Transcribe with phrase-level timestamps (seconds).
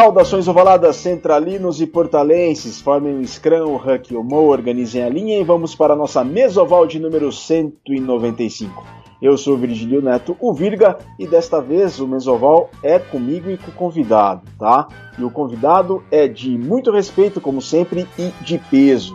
[0.00, 5.10] Saudações ovaladas centralinos e portalenses, formem o Scrum, o Huck e o Mo, organizem a
[5.10, 8.82] linha e vamos para a nossa mesoval de número 195.
[9.20, 13.70] Eu sou Virgílio Neto, o Virga, e desta vez o mesoval é comigo e com
[13.70, 14.88] o convidado, tá?
[15.18, 19.14] E o convidado é de muito respeito, como sempre, e de peso.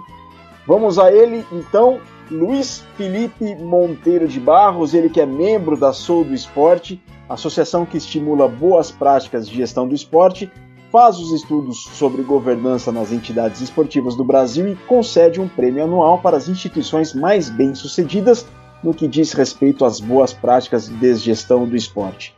[0.68, 6.24] Vamos a ele, então, Luiz Felipe Monteiro de Barros, ele que é membro da Sou
[6.24, 10.48] do Esporte, associação que estimula boas práticas de gestão do esporte
[10.96, 16.20] faz os estudos sobre governança nas entidades esportivas do Brasil e concede um prêmio anual
[16.20, 18.46] para as instituições mais bem-sucedidas
[18.82, 22.34] no que diz respeito às boas práticas de gestão do esporte.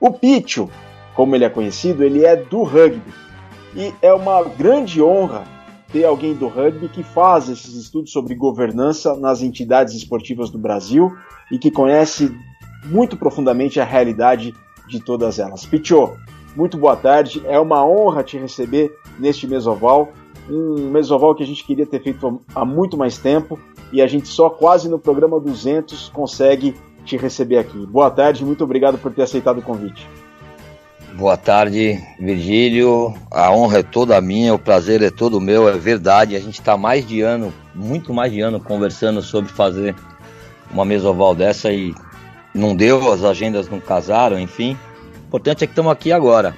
[0.00, 0.68] O Pitcho,
[1.14, 3.00] como ele é conhecido, ele é do rugby
[3.76, 5.44] e é uma grande honra
[5.92, 11.16] ter alguém do rugby que faz esses estudos sobre governança nas entidades esportivas do Brasil
[11.48, 12.36] e que conhece
[12.86, 14.52] muito profundamente a realidade
[14.88, 15.64] de todas elas.
[15.64, 16.16] Pitcho,
[16.60, 17.42] muito boa tarde.
[17.46, 20.12] É uma honra te receber neste mesoval.
[20.48, 23.58] Um mesoval que a gente queria ter feito há muito mais tempo
[23.90, 27.86] e a gente só quase no programa 200 consegue te receber aqui.
[27.86, 30.06] Boa tarde, muito obrigado por ter aceitado o convite.
[31.14, 33.14] Boa tarde, Virgílio.
[33.30, 36.36] A honra é toda minha, o prazer é todo meu, é verdade.
[36.36, 39.94] A gente está mais de ano, muito mais de ano, conversando sobre fazer
[40.70, 41.94] uma mesoval dessa e
[42.54, 44.76] não deu, as agendas não casaram, enfim
[45.30, 46.56] importante é que estamos aqui agora.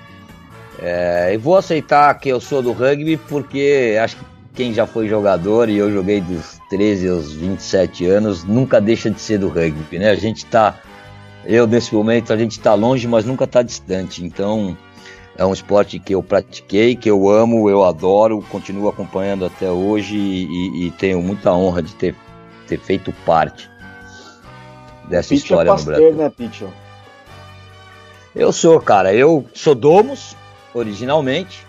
[0.78, 5.06] É, e vou aceitar que eu sou do rugby porque acho que quem já foi
[5.06, 9.98] jogador e eu joguei dos 13 aos 27 anos nunca deixa de ser do rugby,
[9.98, 10.11] né?
[10.11, 10.75] A gente está,
[11.45, 14.25] eu nesse momento a gente está longe, mas nunca está distante.
[14.25, 14.77] Então
[15.37, 20.17] é um esporte que eu pratiquei, que eu amo, eu adoro, continuo acompanhando até hoje
[20.17, 22.15] e, e tenho muita honra de ter,
[22.67, 23.70] ter feito parte
[25.09, 26.17] dessa história é pastor, no Brasil.
[26.17, 26.32] Né?
[28.34, 30.34] Eu sou, cara, eu sou Domus,
[30.72, 31.66] originalmente.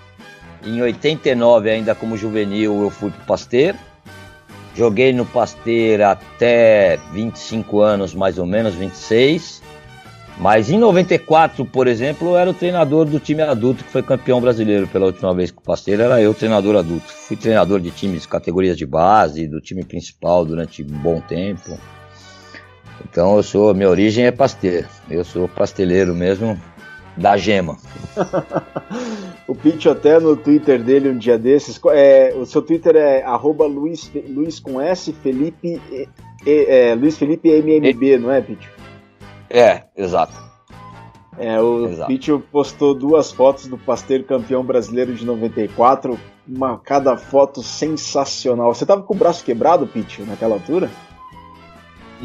[0.66, 3.76] Em 89, ainda como juvenil, eu fui pro Pasteur.
[4.74, 9.62] Joguei no Pasteur até 25 anos, mais ou menos, 26.
[10.38, 14.42] Mas em 94, por exemplo, eu era o treinador do time adulto que foi campeão
[14.42, 17.06] brasileiro pela última vez com o Pasteur, era eu treinador adulto.
[17.08, 21.78] Fui treinador de times, categorias de base, do time principal durante um bom tempo.
[23.10, 24.88] Então eu sou, minha origem é pasteiro.
[25.10, 26.60] Eu sou pasteleiro mesmo
[27.16, 27.78] da gema.
[29.48, 33.66] o Pitch até no Twitter dele um dia desses, é, o seu Twitter é arroba
[33.66, 35.82] Luiz, Luiz com S, Felipe,
[36.46, 38.66] é, Luiz Felipe MMB, não é, Pitch?
[39.50, 40.34] É, exato.
[41.38, 47.64] É, o Pitch postou duas fotos do pasteiro campeão brasileiro de 94, uma cada foto
[47.64, 48.74] sensacional.
[48.74, 50.92] Você tava com o braço quebrado, Pitch, naquela altura?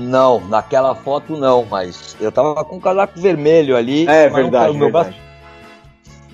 [0.00, 4.06] Não, naquela foto não, mas eu tava com um casaco vermelho ali.
[4.06, 5.10] É verdade, meu verdade.
[5.10, 5.19] Braço,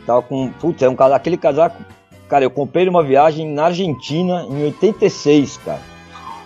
[0.05, 1.83] tava com, putz, é um casaco, aquele casaco,
[2.29, 5.81] cara, eu comprei numa viagem na Argentina em 86, cara.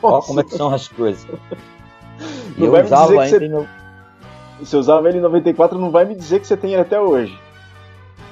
[0.01, 1.27] Olha como é que são as coisas.
[2.57, 3.49] E eu usava ainda você...
[3.49, 3.69] no...
[4.59, 7.39] Você usava ele em 94, não vai me dizer que você tem ele até hoje.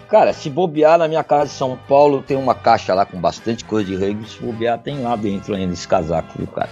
[0.08, 3.64] Cara, se bobear na minha casa em São Paulo, tem uma caixa lá com bastante
[3.64, 4.28] coisa de rugby.
[4.28, 6.68] Se bobear, tem lá dentro ainda esse casaco, viu, cara?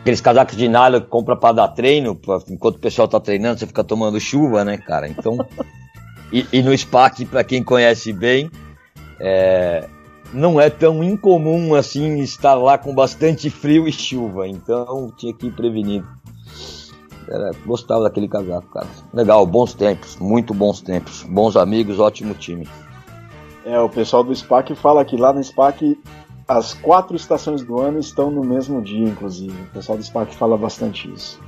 [0.00, 3.58] Aqueles casacos de nylon que compra para dar treino, pra, enquanto o pessoal tá treinando,
[3.58, 5.08] você fica tomando chuva, né, cara?
[5.08, 5.36] Então,
[6.32, 8.50] e, e, no SPAC, para quem conhece bem,
[9.20, 9.88] é,
[10.32, 15.46] não é tão incomum assim estar lá com bastante frio e chuva, então tinha que
[15.46, 16.06] ir prevenido.
[17.28, 18.86] Era, gostava daquele casaco, cara.
[19.12, 22.66] Legal, bons tempos, muito bons tempos, bons amigos, ótimo time.
[23.66, 25.98] É, o pessoal do SPAC fala que lá no SPAC
[26.48, 29.52] as quatro estações do ano estão no mesmo dia, inclusive.
[29.52, 31.38] O pessoal do SPAC fala bastante isso.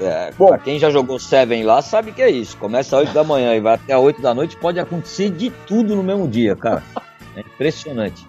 [0.00, 2.56] É, Bom, pra quem já jogou Seven lá sabe que é isso.
[2.56, 5.94] Começa às 8 da manhã e vai até 8 da noite, pode acontecer de tudo
[5.94, 6.82] no mesmo dia, cara.
[7.36, 8.26] É impressionante.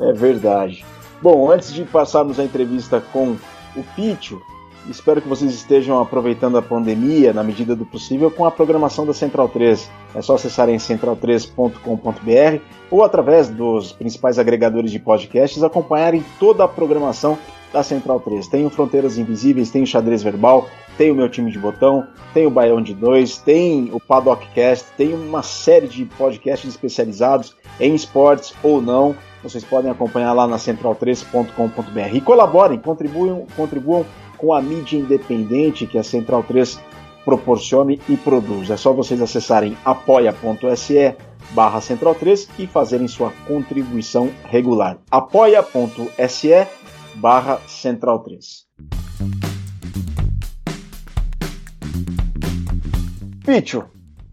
[0.00, 0.84] É verdade.
[1.20, 3.36] Bom, antes de passarmos a entrevista com
[3.76, 4.40] o Pitio,
[4.88, 9.12] Espero que vocês estejam aproveitando a pandemia na medida do possível com a programação da
[9.12, 9.90] Central 3.
[10.14, 17.38] É só acessarem central3.com.br ou através dos principais agregadores de podcasts acompanharem toda a programação
[17.72, 18.48] da Central 3.
[18.48, 22.46] Tem o Fronteiras Invisíveis, tem o Xadrez Verbal, tem o Meu Time de Botão, tem
[22.46, 28.54] o Baião de Dois, tem o Paddockcast, tem uma série de podcasts especializados em esportes
[28.62, 29.14] ou não.
[29.42, 32.14] Vocês podem acompanhar lá na central3.com.br.
[32.14, 34.04] E colaborem, contribuam, contribuam
[34.40, 36.80] com a mídia independente que a Central 3
[37.24, 38.70] proporcione e produz.
[38.70, 41.14] É só vocês acessarem apoia.se
[41.50, 44.98] barra Central 3 e fazerem sua contribuição regular.
[45.10, 46.66] apoia.se
[47.16, 48.66] barra Central 3.
[53.44, 53.84] Picho,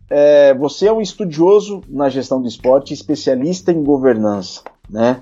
[0.09, 5.21] é, você é um estudioso na gestão do esporte, especialista em governança, né?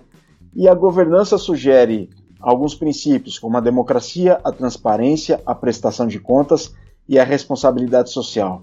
[0.54, 2.10] E a governança sugere
[2.46, 6.72] alguns princípios, como a democracia, a transparência, a prestação de contas
[7.10, 8.62] e a responsabilidade social.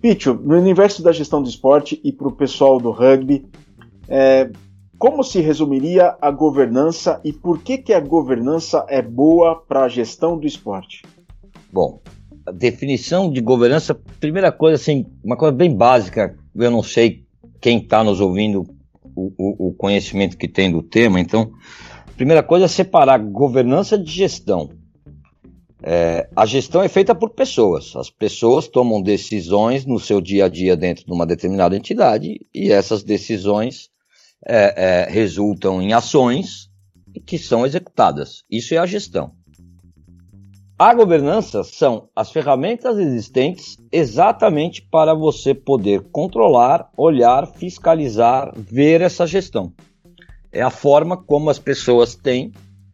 [0.00, 3.44] Picho, no universo da gestão do esporte e para o pessoal do rugby,
[4.08, 4.50] é,
[4.98, 9.88] como se resumiria a governança e por que, que a governança é boa para a
[9.88, 11.02] gestão do esporte?
[11.70, 12.00] Bom,
[12.46, 17.24] a definição de governança, primeira coisa, assim, uma coisa bem básica, eu não sei
[17.60, 18.64] quem está nos ouvindo,
[19.14, 21.52] o, o, o, conhecimento que tem do tema, então,
[22.22, 24.70] primeira coisa é separar governança de gestão.
[25.82, 27.96] É, a gestão é feita por pessoas.
[27.96, 32.70] As pessoas tomam decisões no seu dia a dia dentro de uma determinada entidade e
[32.70, 33.90] essas decisões
[34.46, 36.70] é, é, resultam em ações
[37.26, 38.44] que são executadas.
[38.48, 39.32] Isso é a gestão.
[40.78, 49.26] A governança são as ferramentas existentes exatamente para você poder controlar, olhar, fiscalizar, ver essa
[49.26, 49.72] gestão.
[50.52, 52.52] É a forma como as pessoas têm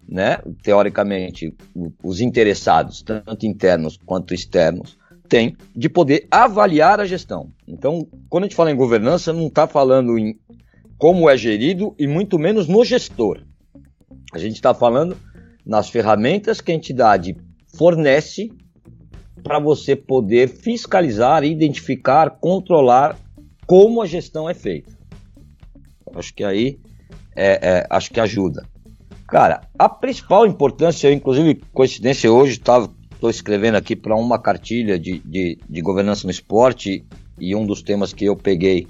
[0.08, 1.54] né, teoricamente,
[2.02, 4.96] os interessados, tanto internos quanto externos,
[5.28, 7.52] têm de poder avaliar a gestão.
[7.66, 10.38] Então, quando a gente fala em governança, não está falando em
[10.96, 13.42] como é gerido e muito menos no gestor.
[14.32, 15.16] A gente está falando
[15.64, 17.36] nas ferramentas que a entidade
[17.76, 18.50] fornece
[19.42, 23.16] para você poder fiscalizar, identificar, controlar
[23.66, 24.90] como a gestão é feita.
[26.14, 26.80] Acho que aí
[27.38, 28.66] é, é, acho que ajuda.
[29.28, 35.58] Cara, a principal importância, inclusive coincidência, hoje estou escrevendo aqui para uma cartilha de, de,
[35.68, 37.06] de, governança no esporte
[37.38, 38.88] e um dos temas que eu peguei,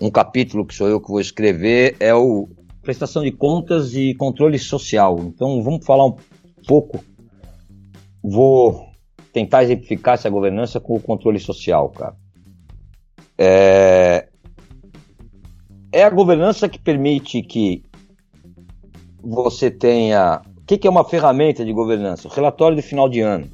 [0.00, 2.48] um capítulo que sou eu que vou escrever, é o
[2.82, 5.18] prestação de contas e controle social.
[5.20, 6.16] Então vamos falar um
[6.66, 7.02] pouco,
[8.22, 8.90] vou
[9.32, 12.16] tentar exemplificar essa governança com o controle social, cara.
[13.38, 14.28] É,
[15.92, 17.84] é a governança que permite que
[19.22, 20.42] você tenha.
[20.56, 22.26] O que, que é uma ferramenta de governança?
[22.26, 23.48] O relatório de final de ano.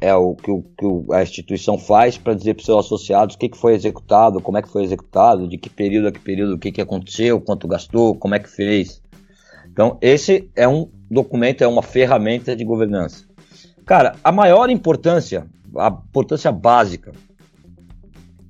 [0.00, 3.38] É o que, o, que a instituição faz para dizer para os seus associados o
[3.38, 6.54] que, que foi executado, como é que foi executado, de que período a que período,
[6.54, 9.00] o que, que aconteceu, quanto gastou, como é que fez.
[9.70, 13.24] Então, esse é um documento, é uma ferramenta de governança.
[13.86, 17.12] Cara, a maior importância, a importância básica,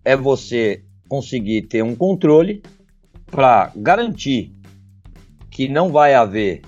[0.05, 0.83] é você
[1.13, 2.63] conseguir ter um controle
[3.27, 4.51] para garantir
[5.51, 6.63] que não vai haver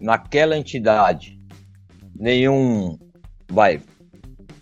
[0.00, 1.36] naquela entidade
[2.14, 2.96] nenhum
[3.50, 3.80] vai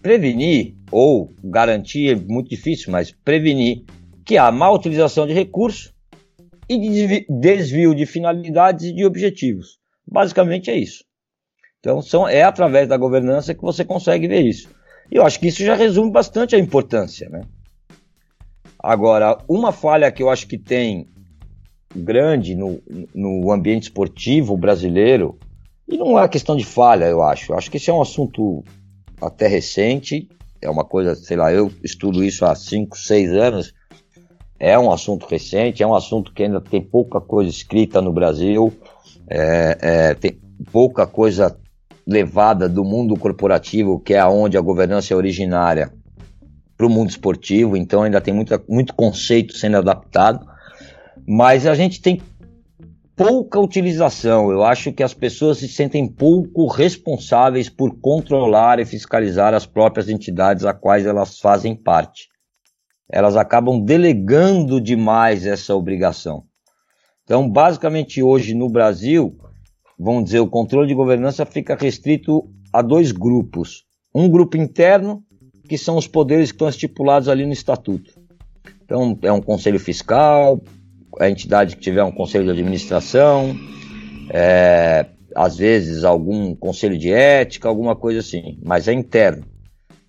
[0.01, 3.85] prevenir ou garantir é muito difícil, mas prevenir
[4.25, 5.93] que há má utilização de recursos
[6.67, 9.79] e de desvio de finalidades e de objetivos.
[10.11, 11.05] Basicamente é isso.
[11.79, 14.71] Então são, é através da governança que você consegue ver isso.
[15.13, 17.29] E eu acho que isso já resume bastante a importância.
[17.29, 17.43] Né?
[18.79, 21.09] Agora, uma falha que eu acho que tem
[21.95, 22.81] grande no,
[23.15, 25.39] no ambiente esportivo brasileiro,
[25.89, 27.53] e não é questão de falha, eu acho.
[27.53, 28.65] Eu acho que esse é um assunto
[29.21, 30.29] até recente,
[30.61, 33.75] é uma coisa, sei lá, eu estudo isso há 5, 6 anos,
[34.59, 38.73] é um assunto recente, é um assunto que ainda tem pouca coisa escrita no Brasil,
[39.29, 40.39] é, é, tem
[40.73, 41.57] pouca coisa
[42.07, 45.93] levada do mundo corporativo, que é onde a governança é originária,
[46.77, 50.47] para o mundo esportivo, então ainda tem muita, muito conceito sendo adaptado
[51.27, 52.23] mas a gente tem
[53.17, 54.51] pouca utilização.
[54.53, 60.09] Eu acho que as pessoas se sentem pouco responsáveis por controlar e fiscalizar as próprias
[60.09, 62.29] entidades a quais elas fazem parte.
[63.11, 66.45] Elas acabam delegando demais essa obrigação.
[67.25, 69.37] Então, basicamente, hoje no Brasil,
[69.99, 73.85] vamos dizer, o controle de governança fica restrito a dois grupos.
[74.15, 75.25] Um grupo interno,
[75.67, 78.13] que são os poderes que estão estipulados ali no estatuto.
[78.85, 80.61] Então, é um conselho fiscal,
[81.19, 83.57] a entidade que tiver um conselho de administração,
[84.31, 89.45] é, às vezes algum conselho de ética, alguma coisa assim, mas é interno.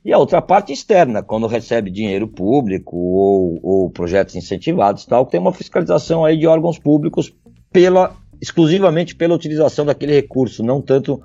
[0.05, 5.39] E a outra parte externa, quando recebe dinheiro público ou, ou projetos incentivados, tal, tem
[5.39, 7.33] uma fiscalização aí de órgãos públicos
[7.73, 11.21] pela exclusivamente pela utilização daquele recurso, não tanto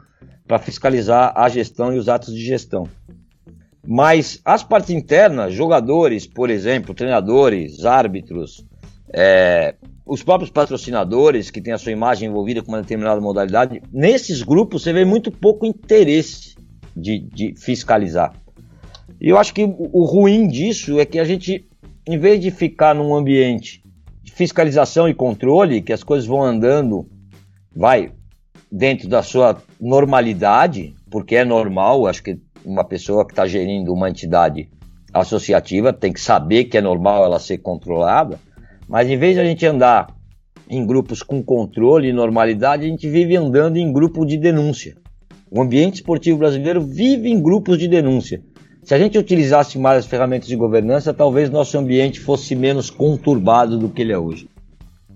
[0.47, 2.89] para fiscalizar a gestão e os atos de gestão.
[3.87, 8.65] Mas as partes internas, jogadores, por exemplo, treinadores, árbitros,
[9.12, 9.75] é,
[10.07, 14.83] os próprios patrocinadores que têm a sua imagem envolvida com uma determinada modalidade, nesses grupos
[14.83, 16.55] você vê muito pouco interesse
[16.97, 18.35] de, de fiscalizar.
[19.21, 21.65] E eu acho que o, ruim disso é que a gente,
[22.07, 23.83] em vez de ficar num ambiente
[24.23, 27.07] de fiscalização e controle, que as coisas vão andando,
[27.75, 28.12] vai
[28.71, 34.09] dentro da sua normalidade, porque é normal, acho que uma pessoa que está gerindo uma
[34.09, 34.69] entidade
[35.12, 38.38] associativa, tem que saber que é normal ela ser controlada,
[38.88, 40.14] mas em vez de a gente andar
[40.69, 44.97] em grupos com controle e normalidade, a gente vive andando em grupo de denúncia.
[45.50, 48.42] O ambiente esportivo brasileiro vive em grupos de denúncia.
[48.83, 53.78] Se a gente utilizasse mais as ferramentas de governança, talvez nosso ambiente fosse menos conturbado
[53.78, 54.49] do que ele é hoje.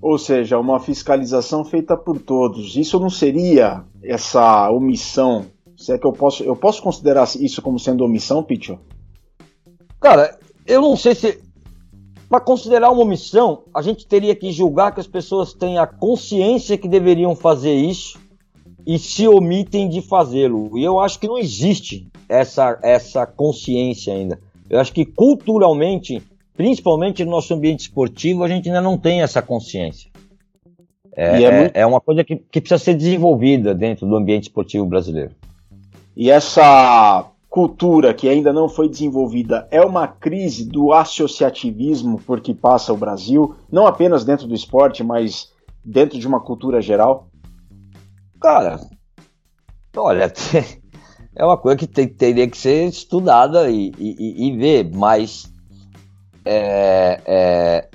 [0.00, 2.76] Ou seja, uma fiscalização feita por todos.
[2.76, 5.46] Isso não seria essa omissão?
[5.76, 8.78] Se é que eu posso, eu posso considerar isso como sendo omissão, Pitcho?
[10.00, 11.40] Cara, eu não sei se
[12.28, 16.76] para considerar uma omissão, a gente teria que julgar que as pessoas têm a consciência
[16.76, 18.18] que deveriam fazer isso
[18.85, 20.76] e se omitem de fazê-lo.
[20.76, 24.40] E eu acho que não existe essa, essa consciência ainda.
[24.68, 26.21] Eu acho que culturalmente,
[26.56, 30.11] principalmente no nosso ambiente esportivo, a gente ainda não tem essa consciência.
[31.16, 31.76] É, é, muito...
[31.76, 35.30] é, uma coisa que, que precisa ser desenvolvida dentro do ambiente esportivo brasileiro.
[36.16, 42.54] E essa cultura que ainda não foi desenvolvida é uma crise do associativismo por que
[42.54, 45.52] passa o Brasil, não apenas dentro do esporte, mas
[45.85, 47.28] dentro de uma cultura geral?
[48.40, 48.80] Cara,
[49.96, 50.32] olha,
[51.37, 55.52] é uma coisa que tem, teria que ser estudada e, e, e ver, mas
[56.44, 57.88] é, é,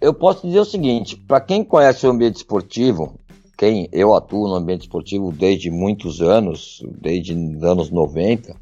[0.00, 3.18] eu posso dizer o seguinte: para quem conhece o ambiente esportivo,
[3.62, 8.56] quem eu atuo no ambiente esportivo desde muitos anos, desde os anos 90,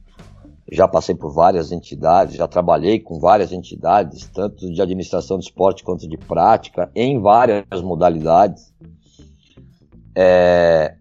[0.70, 5.82] já passei por várias entidades, já trabalhei com várias entidades, tanto de administração de esporte
[5.82, 8.74] quanto de prática, em várias modalidades.
[10.14, 10.96] É,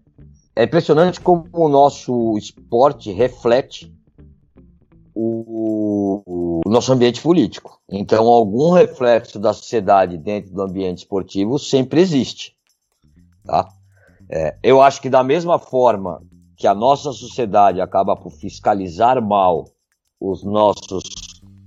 [0.56, 3.94] é impressionante como o nosso esporte reflete
[5.14, 6.22] o,
[6.64, 7.78] o, nosso ambiente político.
[7.86, 12.56] Então, algum reflexo da sociedade dentro do ambiente esportivo sempre existe.
[13.44, 13.68] Tá?
[14.32, 16.22] É, eu acho que da mesma forma
[16.56, 19.64] que a nossa sociedade acaba por fiscalizar mal
[20.20, 21.02] os nossos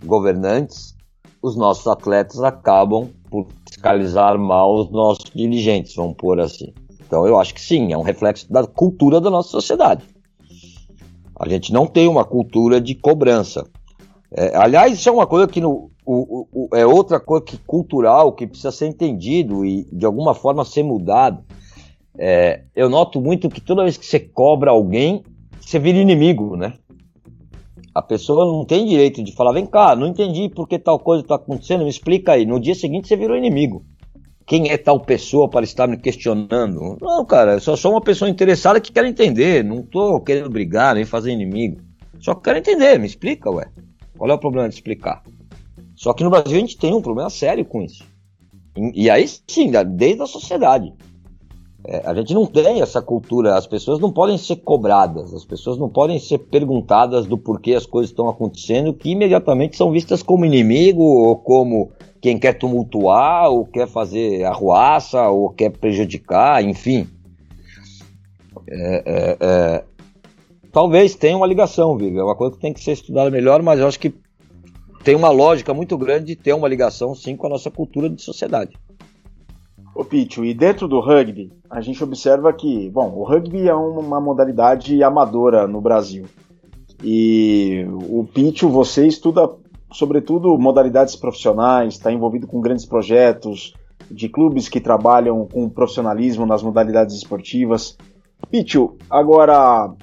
[0.05, 0.96] governantes,
[1.41, 6.74] os nossos atletas acabam por fiscalizar mal os nossos dirigentes, vamos pôr assim.
[7.05, 10.05] Então eu acho que sim, é um reflexo da cultura da nossa sociedade.
[11.38, 13.67] A gente não tem uma cultura de cobrança.
[14.32, 18.32] É, aliás, isso é uma coisa que no, o, o, é outra coisa que cultural
[18.32, 21.43] que precisa ser entendido e de alguma forma ser mudado.
[22.17, 25.24] É, eu noto muito que toda vez que você cobra alguém,
[25.60, 26.74] você vira inimigo, né?
[27.93, 31.24] A pessoa não tem direito de falar, vem cá, não entendi por que tal coisa
[31.24, 32.46] está acontecendo, me explica aí.
[32.46, 33.86] No dia seguinte você virou inimigo.
[34.46, 36.98] Quem é tal pessoa para estar me questionando?
[37.00, 39.63] Não, cara, eu só sou uma pessoa interessada que quer entender.
[39.63, 41.82] Não estou querendo brigar, nem fazer inimigo.
[42.20, 43.67] Só quero entender, me explica, ué.
[44.17, 45.24] Qual é o problema de explicar?
[45.96, 48.03] Só que no Brasil a gente tem um problema sério com isso.
[48.75, 50.93] E, e aí sim, desde a sociedade.
[51.86, 55.78] É, a gente não tem essa cultura, as pessoas não podem ser cobradas, as pessoas
[55.78, 60.46] não podem ser perguntadas do porquê as coisas estão acontecendo, que imediatamente são vistas como
[60.46, 67.06] inimigo ou como quem quer tumultuar, ou quer fazer arruaça, ou quer prejudicar, enfim.
[68.66, 69.84] É, é, é,
[70.72, 73.78] talvez tenha uma ligação, Vivi, é uma coisa que tem que ser estudada melhor, mas
[73.78, 74.13] eu acho que
[75.04, 78.22] tem uma lógica muito grande de ter uma ligação, sim, com a nossa cultura de
[78.22, 78.72] sociedade.
[79.96, 84.20] Ô Pitio, e dentro do rugby, a gente observa que, bom, o rugby é uma
[84.20, 86.26] modalidade amadora no Brasil.
[87.04, 89.48] E o Pitio, você estuda
[89.94, 93.74] sobretudo modalidades profissionais, está envolvido com grandes projetos
[94.10, 97.98] de clubes que trabalham com profissionalismo nas modalidades esportivas.
[98.50, 99.94] Pitio, agora,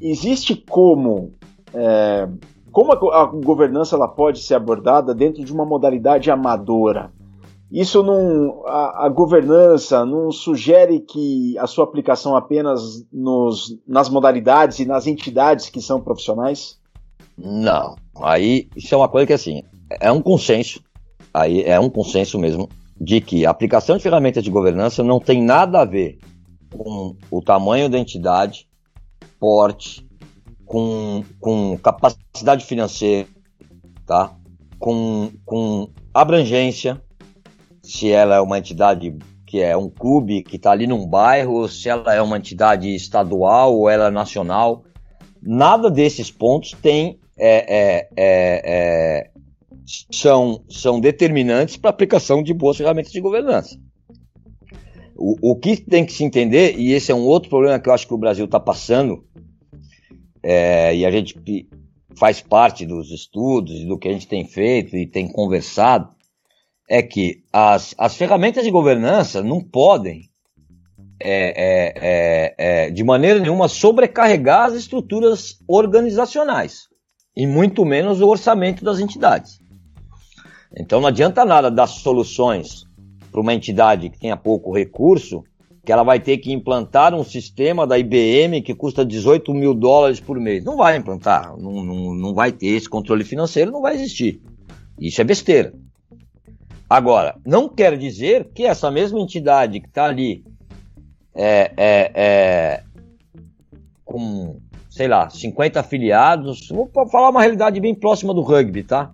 [0.00, 1.32] existe como
[1.74, 2.28] é,
[2.72, 7.12] como a governança ela pode ser abordada dentro de uma modalidade amadora?
[7.70, 8.64] Isso não.
[8.66, 15.06] A, a, governança não sugere que a sua aplicação apenas nos, nas modalidades e nas
[15.06, 16.78] entidades que são profissionais?
[17.36, 17.96] Não.
[18.20, 19.62] Aí isso é uma coisa que assim,
[20.00, 20.80] é um consenso.
[21.34, 22.68] Aí é um consenso mesmo
[22.98, 26.18] de que a aplicação de ferramentas de governança não tem nada a ver
[26.70, 28.66] com o tamanho da entidade,
[29.38, 30.06] porte,
[30.64, 33.28] com, com capacidade financeira,
[34.06, 34.34] tá?
[34.78, 37.02] com, com abrangência,
[37.86, 39.16] se ela é uma entidade
[39.46, 43.74] que é um clube que está ali num bairro, se ela é uma entidade estadual
[43.76, 44.84] ou ela é nacional.
[45.40, 49.30] Nada desses pontos tem é, é, é, é
[50.10, 53.78] são, são determinantes para a aplicação de boas ferramentas de governança.
[55.14, 57.92] O, o, que tem que se entender, e esse é um outro problema que eu
[57.92, 59.24] acho que o Brasil está passando,
[60.42, 61.68] é, e a gente
[62.18, 66.15] faz parte dos estudos e do que a gente tem feito e tem conversado,
[66.88, 70.28] é que as, as ferramentas de governança não podem,
[71.20, 76.88] é, é, é, é, de maneira nenhuma, sobrecarregar as estruturas organizacionais.
[77.36, 79.58] e muito menos o orçamento das entidades.
[80.74, 82.86] Então não adianta nada dar soluções
[83.30, 85.44] para uma entidade que tenha pouco recurso,
[85.84, 90.18] que ela vai ter que implantar um sistema da IBM que custa 18 mil dólares
[90.18, 90.64] por mês.
[90.64, 94.40] Não vai implantar, não, não, não vai ter esse controle financeiro, não vai existir.
[94.98, 95.74] Isso é besteira.
[96.88, 100.44] Agora, não quer dizer que essa mesma entidade que está ali
[101.34, 102.82] é, é, é,
[104.04, 109.10] com, sei lá, 50 afiliados, vou falar uma realidade bem próxima do rugby, tá?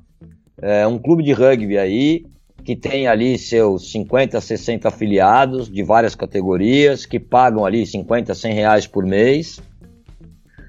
[0.61, 2.27] É um clube de rugby aí
[2.63, 8.55] que tem ali seus 50, 60 afiliados de várias categorias, que pagam ali 50, 100
[8.55, 9.61] reais por mês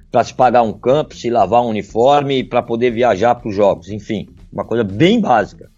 [0.10, 3.56] para se pagar um campo, se lavar um uniforme e para poder viajar para os
[3.56, 5.73] jogos, enfim, uma coisa bem básica.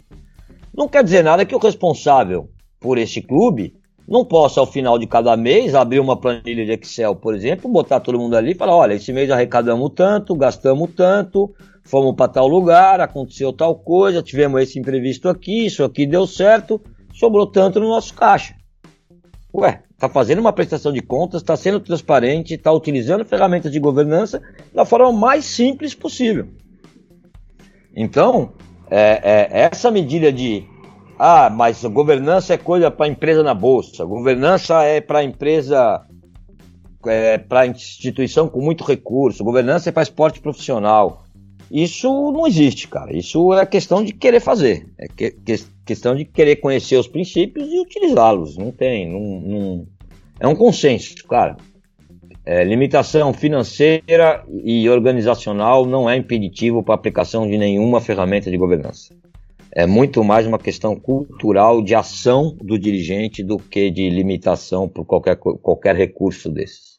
[0.76, 3.76] Não quer dizer nada que o responsável por esse clube
[4.08, 8.00] não possa, ao final de cada mês, abrir uma planilha de Excel, por exemplo, botar
[8.00, 11.54] todo mundo ali e falar: olha, esse mês arrecadamos tanto, gastamos tanto,
[11.84, 16.80] fomos para tal lugar, aconteceu tal coisa, tivemos esse imprevisto aqui, isso aqui deu certo,
[17.14, 18.54] sobrou tanto no nosso caixa.
[19.54, 24.42] Ué, está fazendo uma prestação de contas, está sendo transparente, está utilizando ferramentas de governança
[24.74, 26.48] da forma mais simples possível.
[27.96, 28.52] Então,
[28.90, 30.66] é, é, essa medida de
[31.18, 34.04] ah, mas governança é coisa para empresa na bolsa.
[34.04, 36.06] Governança é para empresa,
[37.06, 39.44] é, para instituição com muito recurso.
[39.44, 41.24] Governança é para esporte profissional.
[41.72, 43.16] Isso não existe, cara.
[43.16, 44.88] Isso é questão de querer fazer.
[45.00, 48.58] É que, que, questão de querer conhecer os princípios e utilizá-los.
[48.58, 49.88] Não tem, não, não,
[50.40, 51.56] é um consenso, cara.
[52.46, 59.16] É, limitação financeira e organizacional não é impeditivo para aplicação de nenhuma ferramenta de governança
[59.76, 65.06] é muito mais uma questão cultural de ação do dirigente do que de limitação por
[65.06, 66.96] qualquer, qualquer recurso desses.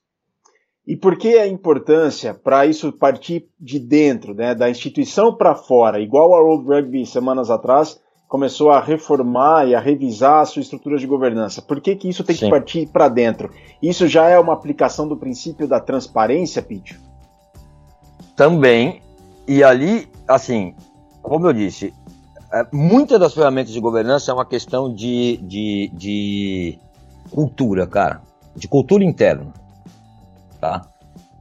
[0.86, 5.99] E por que a importância para isso partir de dentro, né, da instituição para fora,
[5.99, 10.99] igual a World Rugby semanas atrás começou a reformar e a revisar a sua estrutura
[10.99, 11.62] de governança?
[11.62, 12.47] Por que, que isso tem Sim.
[12.47, 13.50] que partir para dentro?
[13.80, 16.97] Isso já é uma aplicação do princípio da transparência, Pitch?
[18.34, 19.00] Também.
[19.47, 20.75] E ali, assim,
[21.23, 21.95] como eu disse,
[22.52, 26.78] é, muitas das ferramentas de governança é uma questão de, de, de
[27.30, 28.23] cultura, cara,
[28.54, 29.52] de cultura interna,
[30.60, 30.89] tá?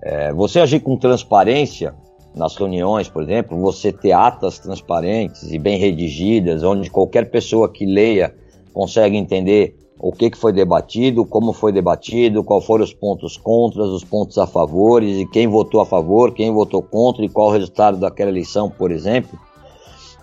[0.01, 1.95] É, você agir com transparência
[2.35, 7.85] nas reuniões, por exemplo, você ter atas transparentes e bem redigidas, onde qualquer pessoa que
[7.85, 8.35] leia
[8.73, 13.87] consegue entender o que, que foi debatido, como foi debatido, qual foram os pontos contras,
[13.87, 17.51] os pontos a favores, e quem votou a favor, quem votou contra e qual o
[17.51, 19.39] resultado daquela eleição, por exemplo.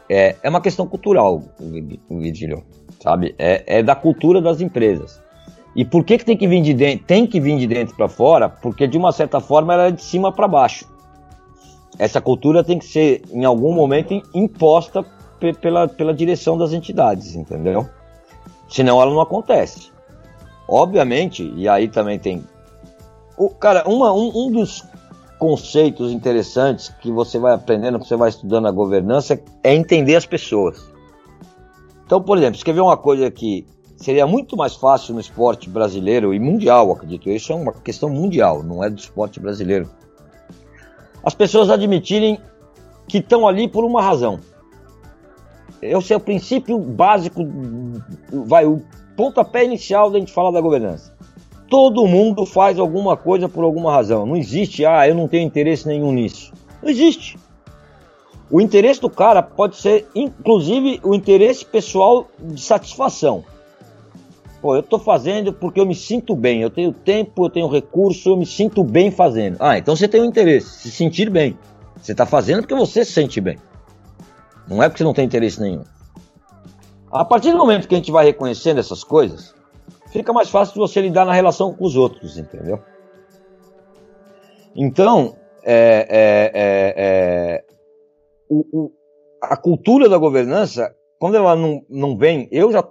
[0.08, 1.42] É, é uma questão cultural,
[2.10, 2.62] Virgílio,
[3.00, 3.34] sabe?
[3.38, 5.22] É, é da cultura das empresas.
[5.74, 7.06] E por que, que tem que vir de dentro?
[7.06, 10.02] Tem que vir de dentro para fora, porque de uma certa forma ela é de
[10.02, 10.91] cima para baixo.
[11.98, 15.04] Essa cultura tem que ser, em algum momento, imposta
[15.60, 17.88] pela, pela direção das entidades, entendeu?
[18.68, 19.90] Senão ela não acontece.
[20.68, 22.44] Obviamente, e aí também tem.
[23.36, 24.84] O, cara, uma, um, um dos
[25.38, 30.24] conceitos interessantes que você vai aprendendo, que você vai estudando a governança, é entender as
[30.24, 30.90] pessoas.
[32.06, 36.38] Então, por exemplo, escrever uma coisa que seria muito mais fácil no esporte brasileiro e
[36.38, 37.28] mundial, acredito.
[37.28, 39.90] Isso é uma questão mundial, não é do esporte brasileiro.
[41.24, 42.38] As pessoas admitirem
[43.06, 44.40] que estão ali por uma razão.
[45.80, 47.44] Esse é o princípio básico,
[48.46, 48.82] vai, o
[49.16, 51.12] pontapé inicial da gente falar da governança.
[51.68, 54.26] Todo mundo faz alguma coisa por alguma razão.
[54.26, 56.52] Não existe, ah, eu não tenho interesse nenhum nisso.
[56.82, 57.38] Não existe.
[58.50, 63.44] O interesse do cara pode ser, inclusive, o interesse pessoal de satisfação.
[64.62, 68.28] Pô, eu estou fazendo porque eu me sinto bem, eu tenho tempo, eu tenho recurso,
[68.28, 69.56] eu me sinto bem fazendo.
[69.58, 71.58] Ah, então você tem um interesse, se sentir bem.
[72.00, 73.58] Você está fazendo porque você se sente bem.
[74.68, 75.82] Não é porque você não tem interesse nenhum.
[77.10, 79.52] A partir do momento que a gente vai reconhecendo essas coisas,
[80.12, 82.78] fica mais fácil de você lidar na relação com os outros, entendeu?
[84.76, 87.64] Então, é, é, é, é,
[88.48, 88.92] o, o,
[89.42, 92.88] a cultura da governança, quando ela não, não vem, eu já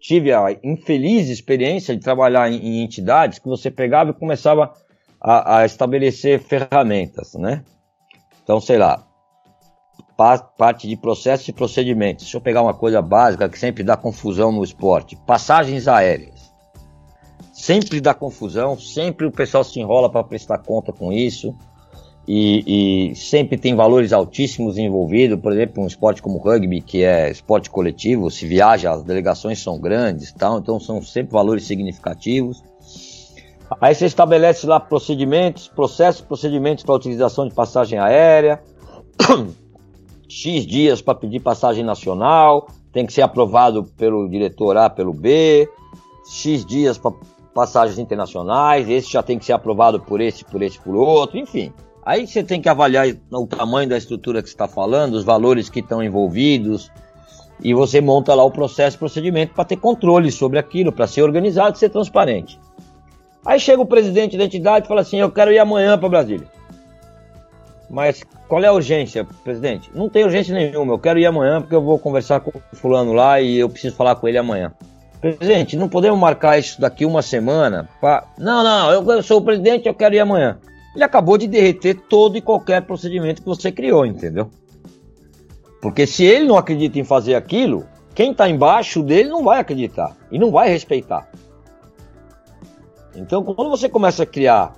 [0.00, 4.72] tive a infeliz experiência de trabalhar em, em entidades que você pegava e começava
[5.20, 7.62] a, a, estabelecer ferramentas, né?
[8.42, 9.06] Então, sei lá,
[10.56, 12.24] parte de processos e procedimentos.
[12.24, 16.50] Deixa eu pegar uma coisa básica que sempre dá confusão no esporte: passagens aéreas
[17.60, 21.54] sempre dá confusão, sempre o pessoal se enrola para prestar conta com isso.
[22.32, 27.28] E, e, sempre tem valores altíssimos envolvidos, por exemplo, um esporte como rugby, que é
[27.28, 32.62] esporte coletivo, se viaja, as delegações são grandes, tal, então são sempre valores significativos.
[33.80, 38.62] Aí você estabelece lá procedimentos, processos, procedimentos para utilização de passagem aérea,
[40.28, 45.68] X dias para pedir passagem nacional, tem que ser aprovado pelo diretor A, pelo B,
[46.30, 47.10] X dias para
[47.52, 51.72] passagens internacionais, esse já tem que ser aprovado por esse, por esse, por outro, enfim.
[52.10, 55.78] Aí você tem que avaliar o tamanho da estrutura que está falando, os valores que
[55.78, 56.90] estão envolvidos,
[57.62, 61.78] e você monta lá o processo, procedimento para ter controle sobre aquilo, para ser organizado
[61.78, 62.58] ser transparente.
[63.46, 66.48] Aí chega o presidente da entidade e fala assim: Eu quero ir amanhã para Brasília.
[67.88, 69.88] Mas qual é a urgência, presidente?
[69.94, 73.12] Não tem urgência nenhuma, eu quero ir amanhã porque eu vou conversar com o fulano
[73.12, 74.72] lá e eu preciso falar com ele amanhã.
[75.20, 77.88] Presidente, não podemos marcar isso daqui uma semana?
[78.00, 78.24] Pra...
[78.36, 80.58] Não, não, eu sou o presidente, eu quero ir amanhã.
[80.94, 84.50] Ele acabou de derreter todo e qualquer procedimento que você criou, entendeu?
[85.80, 90.16] Porque se ele não acredita em fazer aquilo, quem está embaixo dele não vai acreditar
[90.30, 91.30] e não vai respeitar.
[93.14, 94.74] Então, quando você começa a criar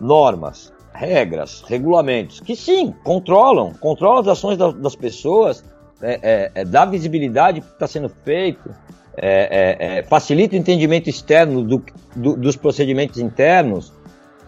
[0.00, 5.64] normas, regras, regulamentos, que sim, controlam, controlam as ações das, das pessoas,
[6.00, 8.70] é, é, é, dá visibilidade para que está sendo feito,
[9.16, 11.84] é, é, é, facilita o entendimento externo do,
[12.14, 13.92] do, dos procedimentos internos.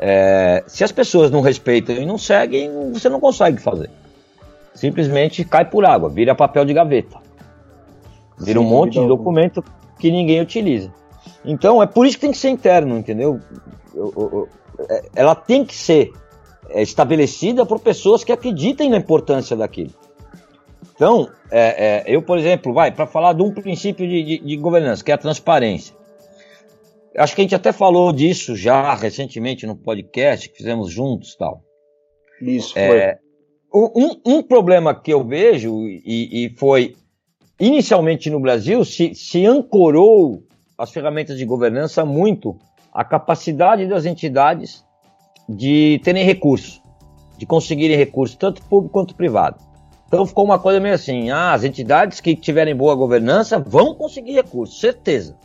[0.03, 3.91] É, se as pessoas não respeitam e não seguem, você não consegue fazer.
[4.75, 7.19] Simplesmente cai por água, vira papel de gaveta.
[8.39, 9.63] Vira Sim, um monte de documento
[9.99, 10.91] que ninguém utiliza.
[11.45, 13.39] Então é por isso que tem que ser interno, entendeu?
[15.15, 16.11] Ela tem que ser
[16.77, 19.91] estabelecida por pessoas que acreditem na importância daquilo.
[20.95, 24.57] Então, é, é, eu, por exemplo, vai para falar de um princípio de, de, de,
[24.57, 25.95] governança, que é a transparência.
[27.17, 31.63] Acho que a gente até falou disso já recentemente no podcast que fizemos juntos, tal.
[32.41, 32.79] Isso.
[32.79, 33.19] É,
[33.75, 36.95] um, um, problema que eu vejo e, e foi
[37.59, 40.43] inicialmente no Brasil se, se ancorou
[40.79, 42.57] as ferramentas de governança muito
[42.93, 44.85] a capacidade das entidades
[45.49, 46.81] de terem recursos,
[47.37, 49.59] de conseguirem recursos, tanto público quanto privado.
[50.09, 54.33] Então ficou uma coisa meio assim: ah, as entidades que tiverem boa governança vão conseguir
[54.33, 55.37] recursos, certeza.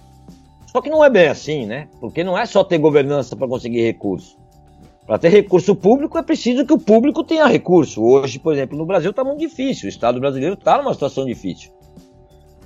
[0.75, 1.87] Só que não é bem assim, né?
[2.01, 4.37] Porque não é só ter governança para conseguir recurso.
[5.07, 8.03] Para ter recurso público é preciso que o público tenha recurso.
[8.03, 9.85] Hoje, por exemplo, no Brasil está muito difícil.
[9.85, 11.71] O Estado brasileiro está numa situação difícil.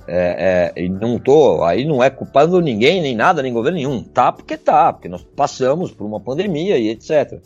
[0.08, 4.02] É, é, e não tô, aí não é culpando ninguém, nem nada, nem governo nenhum.
[4.02, 7.40] Tá porque tá, porque nós passamos por uma pandemia e etc.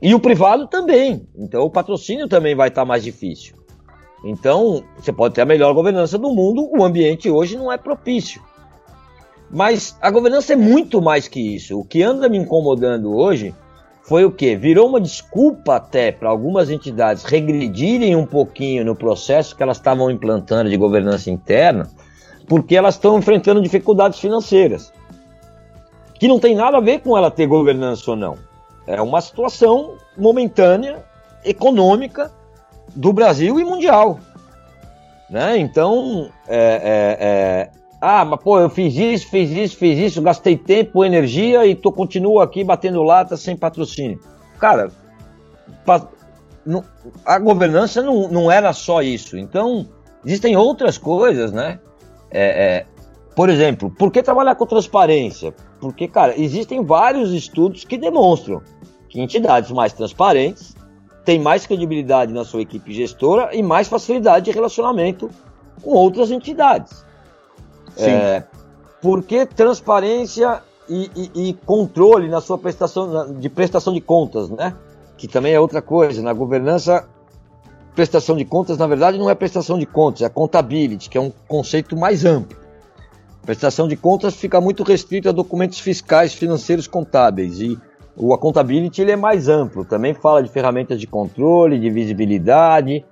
[0.00, 1.26] E o privado também.
[1.36, 3.56] Então o patrocínio também vai estar tá mais difícil.
[4.24, 8.40] Então, você pode ter a melhor governança do mundo, o ambiente hoje não é propício.
[9.50, 11.78] Mas a governança é muito mais que isso.
[11.78, 13.54] O que anda me incomodando hoje
[14.02, 14.54] foi o que?
[14.56, 20.10] Virou uma desculpa até para algumas entidades regredirem um pouquinho no processo que elas estavam
[20.10, 21.88] implantando de governança interna,
[22.46, 24.92] porque elas estão enfrentando dificuldades financeiras.
[26.14, 28.36] Que não tem nada a ver com ela ter governança ou não.
[28.86, 31.02] É uma situação momentânea,
[31.42, 32.30] econômica,
[32.94, 34.18] do Brasil e mundial.
[35.28, 35.56] Né?
[35.58, 37.70] Então, é, é, é...
[38.06, 41.90] ah, mas pô, eu fiz isso, fiz isso, fiz isso, gastei tempo, energia e tô,
[41.90, 44.20] continuo aqui batendo lata sem patrocínio.
[44.58, 44.90] Cara,
[47.24, 49.38] a governança não, não era só isso.
[49.38, 49.88] Então,
[50.22, 51.80] existem outras coisas, né?
[52.30, 52.86] É, é,
[53.34, 55.54] por exemplo, por que trabalhar com transparência?
[55.80, 58.60] Porque, cara, existem vários estudos que demonstram
[59.08, 60.74] que entidades mais transparentes
[61.24, 65.30] tem mais credibilidade na sua equipe gestora e mais facilidade de relacionamento
[65.82, 67.03] com outras entidades.
[67.96, 68.42] É,
[69.00, 74.74] porque transparência e, e, e, controle na sua prestação de prestação de contas, né?
[75.16, 76.22] Que também é outra coisa.
[76.22, 77.06] Na governança,
[77.94, 81.32] prestação de contas, na verdade, não é prestação de contas, é contabilidade, que é um
[81.46, 82.58] conceito mais amplo.
[83.42, 87.78] Prestação de contas fica muito restrito a documentos fiscais, financeiros, contábeis e
[88.16, 93.04] o accountability ele é mais amplo, também fala de ferramentas de controle, de visibilidade,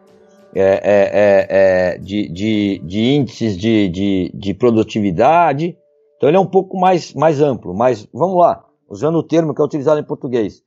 [0.54, 1.46] é, é, é,
[1.94, 5.76] é, de, de, de, índices de, de, de, produtividade.
[6.16, 7.74] Então ele é um pouco mais, mais amplo.
[7.74, 10.62] Mas vamos lá, usando o termo que é utilizado em português.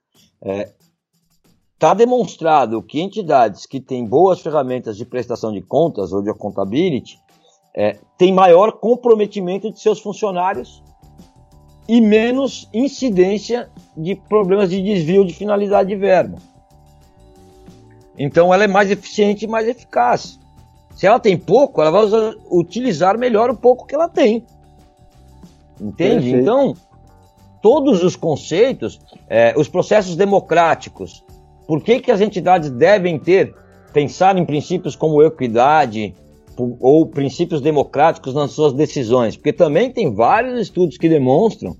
[1.73, 6.29] Está é, demonstrado que entidades que têm boas ferramentas de prestação de contas ou de
[6.29, 7.17] accountability
[7.75, 10.83] é, têm maior comprometimento de seus funcionários
[11.87, 16.37] e menos incidência de problemas de desvio de finalidade de verba.
[18.17, 20.39] Então ela é mais eficiente e mais eficaz.
[20.95, 24.45] Se ela tem pouco, ela vai usar, utilizar melhor o pouco que ela tem.
[25.79, 26.31] Entende?
[26.31, 26.37] Perfeito.
[26.37, 26.73] Então,
[27.61, 31.23] todos os conceitos, é, os processos democráticos,
[31.67, 33.53] por que, que as entidades devem ter,
[33.91, 36.13] pensar em princípios como equidade
[36.79, 39.35] ou princípios democráticos nas suas decisões?
[39.35, 41.75] Porque também tem vários estudos que demonstram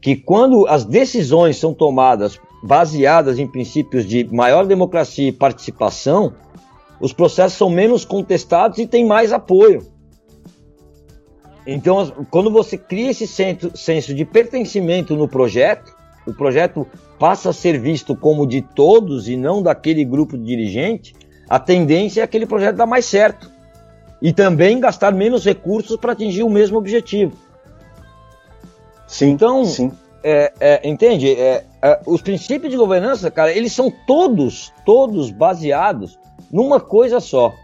[0.00, 6.34] que quando as decisões são tomadas baseadas em princípios de maior democracia e participação,
[7.00, 9.86] os processos são menos contestados e tem mais apoio.
[11.66, 15.94] Então, quando você cria esse senso de pertencimento no projeto,
[16.26, 16.86] o projeto
[17.18, 21.14] passa a ser visto como de todos e não daquele grupo de dirigente,
[21.48, 23.50] a tendência é aquele projeto dar mais certo.
[24.22, 27.32] E também gastar menos recursos para atingir o mesmo objetivo.
[29.06, 29.90] Sim, então, sim.
[30.22, 31.32] É, é, entende?
[31.32, 36.18] É, é, os princípios de governança, cara, eles são todos, todos baseados
[36.50, 37.54] numa coisa só: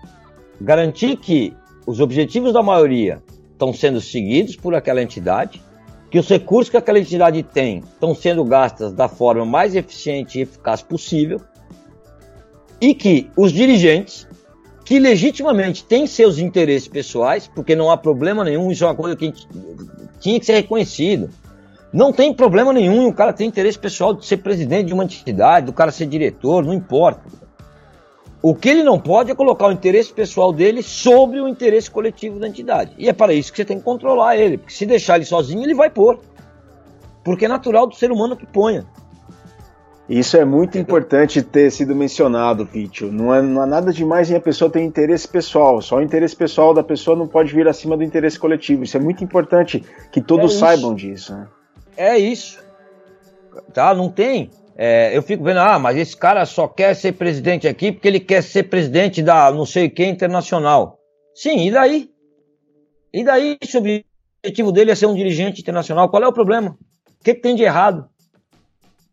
[0.61, 1.55] garantir que
[1.87, 5.63] os objetivos da maioria estão sendo seguidos por aquela entidade,
[6.11, 10.43] que os recursos que aquela entidade tem estão sendo gastos da forma mais eficiente e
[10.43, 11.41] eficaz possível,
[12.81, 14.27] e que os dirigentes,
[14.85, 19.17] que legitimamente têm seus interesses pessoais, porque não há problema nenhum, isso é uma coisa
[19.17, 19.33] que
[20.21, 21.29] tinha que ser reconhecido.
[21.97, 25.65] Não tem problema nenhum, o cara tem interesse pessoal de ser presidente de uma entidade,
[25.65, 27.23] do cara ser diretor, não importa.
[28.43, 32.39] O que ele não pode é colocar o interesse pessoal dele sobre o interesse coletivo
[32.39, 32.93] da entidade.
[32.99, 35.63] E é para isso que você tem que controlar ele, porque se deixar ele sozinho,
[35.63, 36.21] ele vai pôr.
[37.25, 38.85] Porque é natural do ser humano que ponha.
[40.07, 43.11] Isso é muito importante ter sido mencionado, Pitio.
[43.11, 45.81] Não é, não é nada demais em a pessoa ter interesse pessoal.
[45.81, 48.85] Só o interesse pessoal da pessoa não pode vir acima do interesse coletivo.
[48.85, 49.83] Isso é muito importante
[50.13, 51.35] que todos é saibam disso.
[51.35, 51.49] Né?
[51.97, 52.59] É isso.
[53.73, 53.95] Tá?
[53.95, 54.51] Não tem.
[54.77, 58.21] É, eu fico vendo, ah, mas esse cara só quer ser presidente aqui porque ele
[58.21, 60.99] quer ser presidente da não sei o que internacional.
[61.35, 62.11] Sim, e daí?
[63.13, 66.11] E daí se o objetivo dele é ser um dirigente internacional?
[66.11, 66.77] Qual é o problema?
[67.19, 68.07] O que, que tem de errado?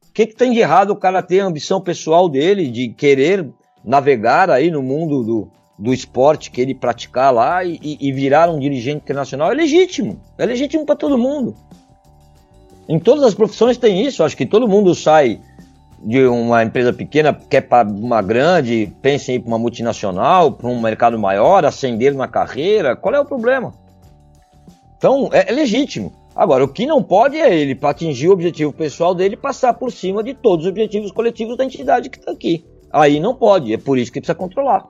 [0.10, 3.50] O que, que tem de errado o cara ter a ambição pessoal dele de querer
[3.84, 8.60] navegar aí no mundo do, do esporte que ele praticar lá e, e virar um
[8.60, 9.50] dirigente internacional?
[9.50, 10.22] É legítimo.
[10.38, 11.56] É legítimo para todo mundo.
[12.88, 14.24] Em todas as profissões tem isso.
[14.24, 15.39] Acho que todo mundo sai
[16.04, 20.67] de uma empresa pequena, quer para uma grande, pensa em ir para uma multinacional, para
[20.67, 23.74] um mercado maior, ascender na carreira, qual é o problema?
[24.98, 26.12] Então, é, é legítimo.
[26.36, 29.91] Agora, o que não pode é ele, para atingir o objetivo pessoal dele, passar por
[29.91, 32.65] cima de todos os objetivos coletivos da entidade que está aqui.
[32.91, 34.88] Aí não pode, é por isso que precisa controlar.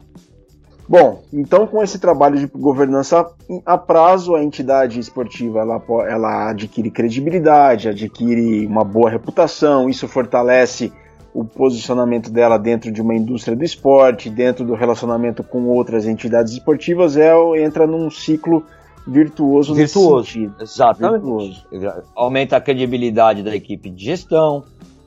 [0.88, 3.26] Bom, então com esse trabalho de governança
[3.66, 10.92] a prazo, a entidade esportiva ela, ela adquire credibilidade, adquire uma boa reputação, isso fortalece
[11.34, 16.54] o posicionamento dela dentro de uma indústria do esporte, dentro do relacionamento com outras entidades
[16.54, 18.64] esportivas, é, entra num ciclo
[19.08, 21.24] virtuoso, virtuoso Exatamente.
[21.72, 22.04] Virtuoso.
[22.16, 24.64] Aumenta a credibilidade da equipe de gestão,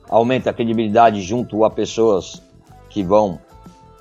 [0.09, 2.41] aumenta a credibilidade junto a pessoas
[2.89, 3.39] que vão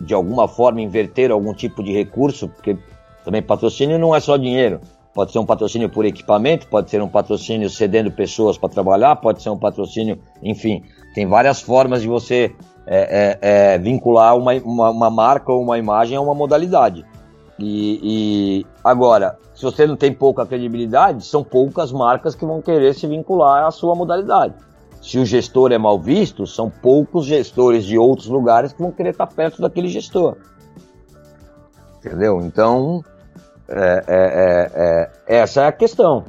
[0.00, 2.76] de alguma forma inverter algum tipo de recurso, porque
[3.24, 4.80] também patrocínio não é só dinheiro.
[5.14, 9.42] Pode ser um patrocínio por equipamento, pode ser um patrocínio cedendo pessoas para trabalhar, pode
[9.42, 10.82] ser um patrocínio, enfim,
[11.14, 12.54] tem várias formas de você
[12.86, 17.04] é, é, é, vincular uma, uma, uma, marca ou uma imagem a uma modalidade.
[17.58, 22.94] E, e, agora, se você não tem pouca credibilidade, são poucas marcas que vão querer
[22.94, 24.54] se vincular à sua modalidade.
[25.06, 29.10] Se o gestor é mal visto, são poucos gestores de outros lugares que vão querer
[29.10, 30.36] estar perto daquele gestor.
[31.98, 32.40] Entendeu?
[32.40, 33.04] Então,
[33.68, 36.24] é, é, é, essa é a questão.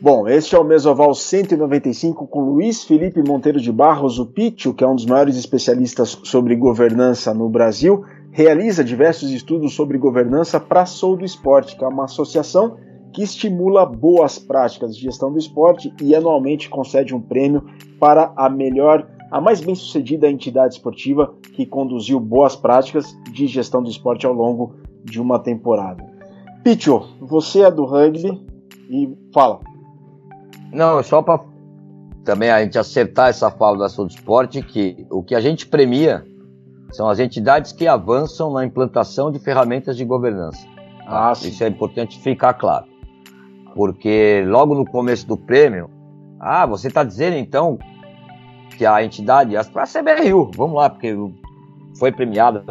[0.00, 4.82] Bom, este é o Mesoval 195 com Luiz Felipe Monteiro de Barros, o Pitio, que
[4.82, 8.02] é um dos maiores especialistas sobre governança no Brasil,
[8.34, 12.76] realiza diversos estudos sobre governança para a Sou do Esporte, que é uma associação
[13.12, 17.64] que estimula boas práticas de gestão do esporte e anualmente concede um prêmio
[18.00, 23.88] para a melhor, a mais bem-sucedida entidade esportiva que conduziu boas práticas de gestão do
[23.88, 26.04] esporte ao longo de uma temporada.
[26.64, 28.44] Pitio, você é do rugby
[28.90, 29.60] e fala.
[30.72, 31.40] Não, só para
[32.24, 36.26] também a gente acertar essa fala da Sul Esporte, que o que a gente premia
[36.90, 40.66] são as entidades que avançam na implantação de ferramentas de governança.
[41.06, 42.86] Ah, Isso é importante ficar claro.
[43.74, 45.90] Porque logo no começo do prêmio,
[46.40, 47.78] ah, você está dizendo então
[48.76, 51.14] que a entidade, a CBRU, vamos lá, porque
[51.98, 52.64] foi premiada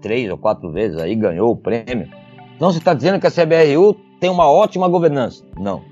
[0.00, 2.08] três ou quatro vezes aí, ganhou o prêmio.
[2.54, 5.44] Então você está dizendo que a CBRU tem uma ótima governança.
[5.58, 5.82] Não.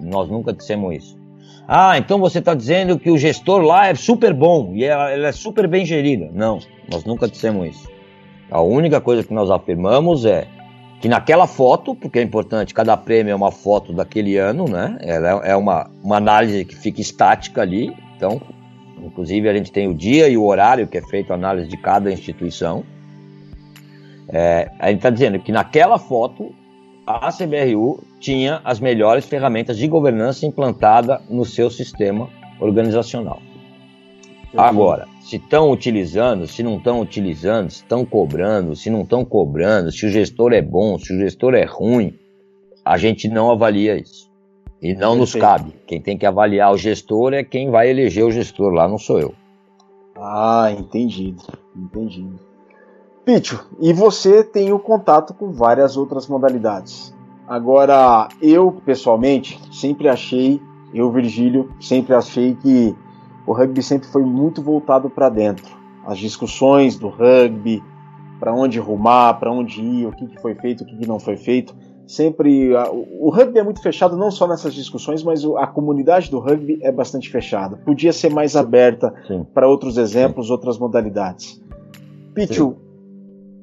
[0.00, 1.18] Nós nunca dissemos isso.
[1.66, 5.28] Ah, então você está dizendo que o gestor lá é super bom e ela, ela
[5.28, 6.30] é super bem gerida.
[6.32, 6.58] Não,
[6.90, 7.88] nós nunca dissemos isso.
[8.50, 10.46] A única coisa que nós afirmamos é
[11.00, 14.96] que naquela foto, porque é importante, cada prêmio é uma foto daquele ano, né?
[15.00, 17.94] Ela é, é uma, uma análise que fica estática ali.
[18.16, 18.40] Então,
[19.02, 21.76] inclusive, a gente tem o dia e o horário que é feito a análise de
[21.76, 22.84] cada instituição.
[24.28, 26.54] É, a gente está dizendo que naquela foto
[27.06, 33.42] a CBRU tinha as melhores ferramentas de governança implantada no seu sistema organizacional.
[34.56, 39.90] Agora, se estão utilizando, se não estão utilizando, se estão cobrando, se não estão cobrando,
[39.90, 42.12] se o gestor é bom, se o gestor é ruim,
[42.84, 44.30] a gente não avalia isso.
[44.82, 45.18] E não Perfeito.
[45.18, 45.74] nos cabe.
[45.86, 49.18] Quem tem que avaliar o gestor é quem vai eleger o gestor lá, não sou
[49.18, 49.34] eu.
[50.14, 51.42] Ah, entendido,
[51.74, 52.38] entendido.
[53.24, 57.14] Pitcho, e você tem o contato com várias outras modalidades.
[57.48, 60.60] Agora, eu pessoalmente sempre achei,
[60.92, 62.94] eu Virgílio, sempre achei que
[63.46, 65.76] o rugby sempre foi muito voltado para dentro.
[66.06, 67.82] As discussões do rugby,
[68.38, 71.18] para onde rumar, para onde ir, o que, que foi feito, o que, que não
[71.18, 71.74] foi feito.
[72.06, 72.76] Sempre.
[72.76, 76.78] A, o rugby é muito fechado, não só nessas discussões, mas a comunidade do rugby
[76.82, 77.76] é bastante fechada.
[77.76, 79.14] Podia ser mais aberta
[79.54, 80.52] para outros exemplos, Sim.
[80.52, 81.62] outras modalidades.
[82.34, 82.76] Pichu,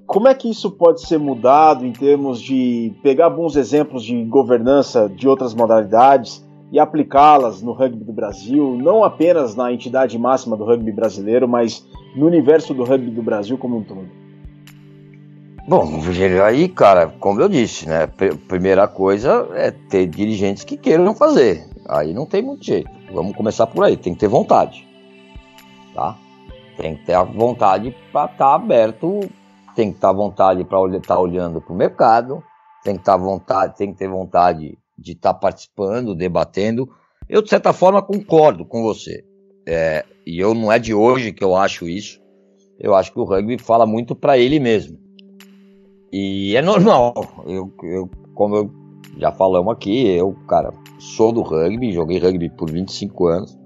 [0.07, 5.07] como é que isso pode ser mudado em termos de pegar bons exemplos de governança
[5.07, 10.63] de outras modalidades e aplicá-las no rugby do Brasil, não apenas na entidade máxima do
[10.63, 14.21] rugby brasileiro, mas no universo do rugby do Brasil como um todo?
[15.67, 16.01] Bom,
[16.45, 18.07] aí, cara, como eu disse, né?
[18.47, 21.67] Primeira coisa é ter dirigentes que queiram fazer.
[21.88, 22.89] Aí não tem muito jeito.
[23.13, 23.95] Vamos começar por aí.
[23.95, 24.88] Tem que ter vontade,
[25.93, 26.17] tá?
[26.77, 29.19] Tem que ter a vontade para estar tá aberto.
[29.75, 32.43] Tem que estar tá vontade para estar tá olhando para o mercado.
[32.84, 36.89] Tem que estar tá vontade, tem que ter vontade de estar tá participando, debatendo.
[37.27, 39.23] Eu, de certa forma, concordo com você.
[39.67, 42.19] É, e eu não é de hoje que eu acho isso.
[42.79, 44.97] Eu acho que o rugby fala muito para ele mesmo.
[46.11, 47.13] E é normal.
[47.45, 48.71] Eu, eu, como eu
[49.17, 53.57] já falamos aqui, eu, cara, sou do rugby, joguei rugby por 25 anos.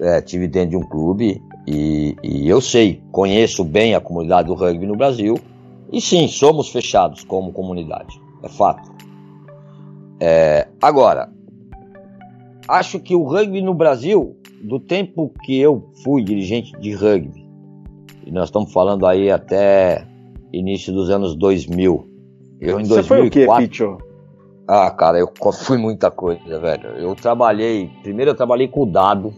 [0.00, 4.54] É, tive dentro de um clube e, e eu sei, conheço bem a comunidade do
[4.54, 5.38] rugby no Brasil.
[5.92, 8.18] E sim, somos fechados como comunidade.
[8.42, 8.90] É fato.
[10.24, 11.32] É, agora,
[12.68, 17.44] acho que o rugby no Brasil, do tempo que eu fui dirigente de rugby,
[18.24, 20.06] e nós estamos falando aí até
[20.52, 22.08] início dos anos 2000.
[22.60, 23.98] Eu em Você 2004, foi o quê, Picho?
[24.68, 26.90] Ah, cara, eu fui muita coisa, velho.
[26.98, 29.34] Eu trabalhei, primeiro eu trabalhei com o Dado,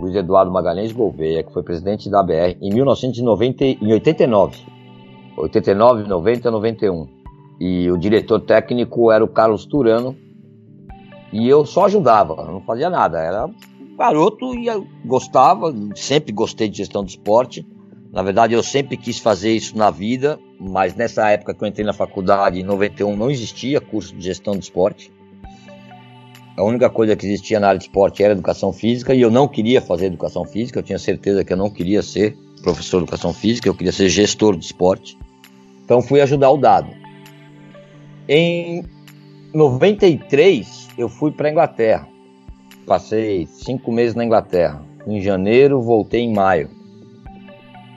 [0.00, 4.58] Luiz Eduardo Magalhães Gouveia, que foi presidente da BR em 1990, em 89.
[5.36, 7.19] 89, 90, 91
[7.60, 10.16] e o diretor técnico era o Carlos Turano
[11.30, 13.48] e eu só ajudava, não fazia nada, era
[13.98, 14.66] garoto e
[15.04, 17.66] gostava, sempre gostei de gestão do esporte.
[18.10, 21.84] Na verdade, eu sempre quis fazer isso na vida, mas nessa época que eu entrei
[21.84, 25.12] na faculdade, em 91, não existia curso de gestão do esporte.
[26.56, 29.46] A única coisa que existia na área de esporte era educação física e eu não
[29.46, 33.32] queria fazer educação física, eu tinha certeza que eu não queria ser professor de educação
[33.32, 35.16] física, eu queria ser gestor de esporte.
[35.84, 36.90] Então fui ajudar o dado.
[38.32, 38.84] Em
[39.52, 42.06] 93, eu fui para Inglaterra.
[42.86, 44.80] Passei cinco meses na Inglaterra.
[45.04, 46.70] Em janeiro, voltei em maio.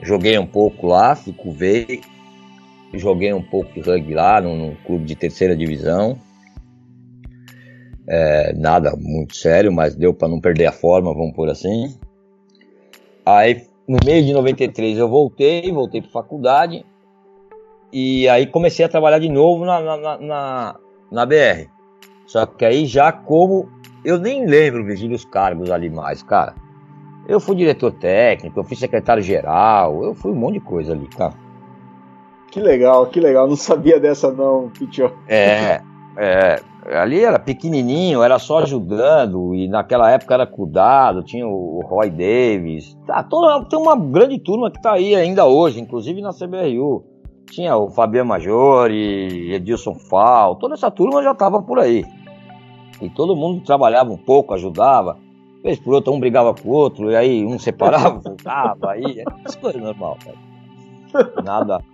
[0.02, 1.16] Joguei um pouco lá,
[1.56, 2.00] veio,
[2.94, 6.18] joguei um pouco de rugby lá, num clube de terceira divisão.
[8.08, 11.96] É, nada muito sério, mas deu para não perder a forma, vamos por assim.
[13.24, 16.84] Aí, no meio de 93, eu voltei, voltei para faculdade.
[17.96, 20.76] E aí comecei a trabalhar de novo na, na, na,
[21.12, 21.70] na BR.
[22.26, 23.68] Só que aí já como.
[24.04, 26.56] Eu nem lembro, Virgílio, os cargos ali mais, cara.
[27.28, 31.34] Eu fui diretor técnico, eu fui secretário-geral, eu fui um monte de coisa ali, cara.
[32.50, 33.46] Que legal, que legal.
[33.46, 35.12] Não sabia dessa não, Pitio.
[35.28, 35.80] É,
[36.16, 36.60] é,
[36.96, 42.98] ali era pequenininho, era só ajudando, e naquela época era cuidado, tinha o Roy Davis.
[43.06, 47.13] Tá, toda, tem uma grande turma que tá aí ainda hoje, inclusive na CBRU.
[47.50, 52.04] Tinha o Fabiano Majori, Edilson Fal, toda essa turma já estava por aí.
[53.00, 55.18] E todo mundo trabalhava um pouco, ajudava.
[55.62, 59.22] Vez por outro, um brigava com o outro, e aí um separava, voltava, aí.
[59.40, 61.34] Essas coisas normal, cara.
[61.42, 61.84] Nada.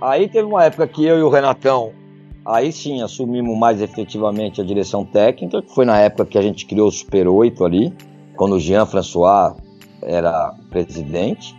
[0.00, 1.92] Aí teve uma época que eu e o Renatão,
[2.44, 6.66] aí sim assumimos mais efetivamente a direção técnica, que foi na época que a gente
[6.66, 7.94] criou o Super 8 ali,
[8.36, 9.54] quando o Jean François
[10.02, 11.56] era presidente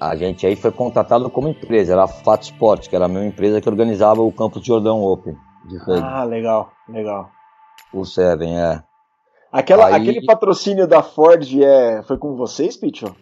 [0.00, 3.26] a gente aí foi contratado como empresa, era a Fat Sports, que era a mesma
[3.26, 5.34] empresa que organizava o Campos de Jordão Open.
[5.66, 7.30] De ah, legal, legal.
[7.92, 8.82] O Seven, é.
[9.52, 9.94] Aquela, aí...
[9.94, 13.14] Aquele patrocínio da Ford é, foi com vocês, Pitcho?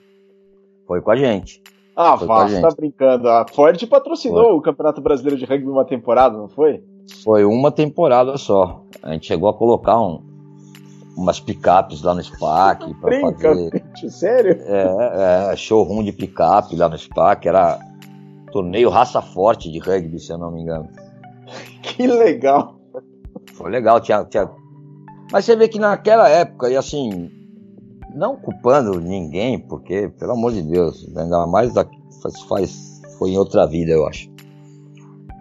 [0.87, 1.62] Foi com a gente.
[1.97, 3.29] Ah, você tá brincando.
[3.29, 4.55] A Ford patrocinou foi.
[4.55, 6.85] o Campeonato Brasileiro de Rugby uma temporada, não foi?
[7.24, 8.83] Foi uma temporada só.
[9.03, 10.22] A gente chegou a colocar um,
[11.16, 13.84] umas picapes lá no SPAC para fazer.
[14.10, 14.58] Sério?
[14.60, 17.78] É, é, showroom de picape lá no SPAC, era
[18.52, 20.88] torneio raça forte de rugby, se eu não me engano.
[21.82, 22.76] Que legal!
[23.54, 24.50] Foi legal, tinha, tinha...
[25.32, 27.30] Mas você vê que naquela época, e assim,
[28.14, 31.86] não culpando ninguém, porque, pelo amor de Deus, ainda mais da,
[32.22, 34.28] faz, faz, foi em outra vida, eu acho.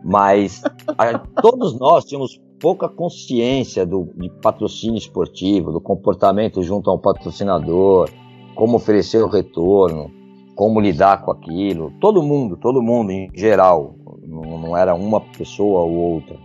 [0.03, 0.61] Mas
[0.97, 6.99] a, todos nós tínhamos pouca consciência do, de patrocínio esportivo, do comportamento junto a um
[6.99, 8.10] patrocinador,
[8.56, 10.12] como oferecer o retorno,
[10.56, 11.91] como lidar com aquilo.
[11.99, 16.38] Todo mundo, todo mundo em geral, não, não era uma pessoa ou outra.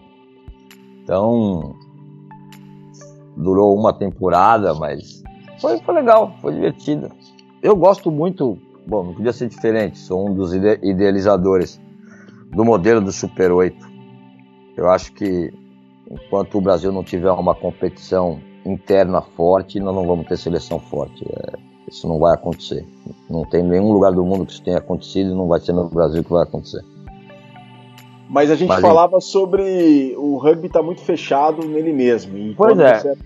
[1.02, 1.74] Então,
[3.36, 5.22] durou uma temporada, mas
[5.60, 7.10] foi, foi legal, foi divertido.
[7.62, 11.80] Eu gosto muito, bom, não podia ser diferente, sou um dos idealizadores
[12.50, 13.88] do modelo do Super 8.
[14.76, 15.52] Eu acho que
[16.10, 21.24] enquanto o Brasil não tiver uma competição interna forte, nós não vamos ter seleção forte.
[21.24, 21.58] É,
[21.88, 22.86] isso não vai acontecer.
[23.28, 25.88] Não tem nenhum lugar do mundo que isso tenha acontecido e não vai ser no
[25.88, 26.84] Brasil que vai acontecer.
[28.28, 32.54] Mas a gente Mas, falava sobre o rugby estar tá muito fechado nele mesmo.
[32.56, 32.98] pois é.
[32.98, 33.18] Você...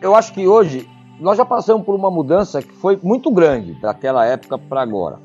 [0.00, 0.88] Eu acho que hoje
[1.20, 5.18] nós já passamos por uma mudança que foi muito grande daquela época para agora,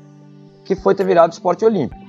[0.64, 1.99] que foi ter virado esporte olímpico.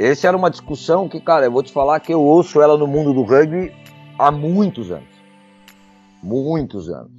[0.00, 2.86] Essa era uma discussão que, cara, eu vou te falar que eu ouço ela no
[2.86, 3.70] mundo do rugby
[4.18, 5.10] há muitos anos.
[6.22, 7.10] Muitos anos.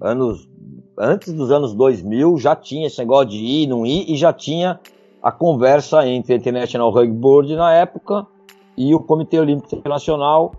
[0.00, 0.48] Anos
[0.96, 4.78] antes dos anos 2000 já tinha esse negócio de ir, não ir, e já tinha
[5.20, 8.24] a conversa entre a International Rugby Board na época
[8.76, 10.52] e o Comitê Olímpico Internacional.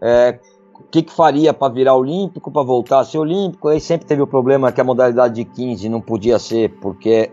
[0.00, 0.40] É,
[0.74, 3.68] o que, que faria para virar olímpico, para voltar a ser olímpico?
[3.68, 7.30] Aí sempre teve o problema que a modalidade de 15 não podia ser, porque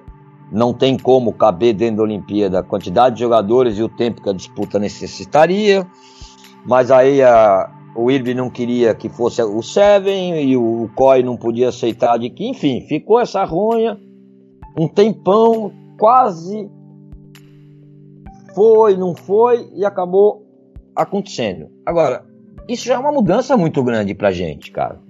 [0.51, 4.29] não tem como caber dentro da Olimpíada a quantidade de jogadores e o tempo que
[4.29, 5.85] a disputa necessitaria.
[6.65, 11.37] Mas aí a, o IRB não queria que fosse o Seven e o COI não
[11.37, 13.97] podia aceitar de que, enfim, ficou essa ronha
[14.77, 16.69] um tempão, quase
[18.55, 20.45] foi, não foi e acabou
[20.95, 21.69] acontecendo.
[21.85, 22.25] Agora,
[22.67, 25.01] isso já é uma mudança muito grande pra gente, cara.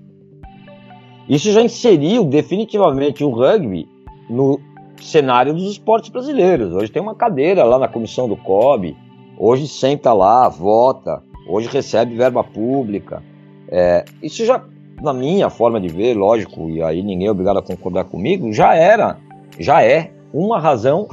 [1.27, 3.87] Isso já inseriu definitivamente o rugby
[4.29, 4.59] no
[5.01, 6.73] cenário dos esportes brasileiros.
[6.73, 8.95] Hoje tem uma cadeira lá na comissão do COB,
[9.37, 13.23] hoje senta lá, vota, hoje recebe verba pública.
[13.67, 14.63] É, isso já,
[15.01, 18.75] na minha forma de ver, lógico, e aí ninguém é obrigado a concordar comigo, já
[18.75, 19.17] era,
[19.59, 21.07] já é uma razão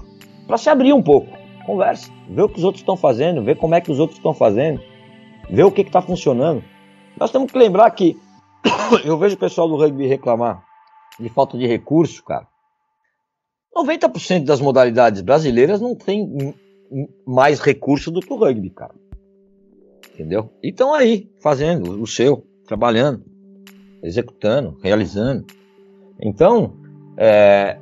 [0.46, 1.28] para se abrir um pouco.
[1.64, 4.32] Conversa, ver o que os outros estão fazendo, ver como é que os outros estão
[4.32, 4.80] fazendo,
[5.50, 6.62] ver o que está funcionando.
[7.18, 8.16] Nós temos que lembrar que
[9.04, 10.62] eu vejo o pessoal do rugby reclamar
[11.18, 12.46] de falta de recurso, cara.
[13.76, 16.54] 90% das modalidades brasileiras não tem
[17.26, 18.94] mais recurso do que o rugby, cara.
[20.14, 20.50] Entendeu?
[20.62, 23.22] E estão aí, fazendo o seu, trabalhando,
[24.02, 25.44] executando, realizando.
[26.20, 26.74] Então,
[27.16, 27.78] é,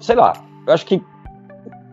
[0.00, 1.00] sei lá, eu acho que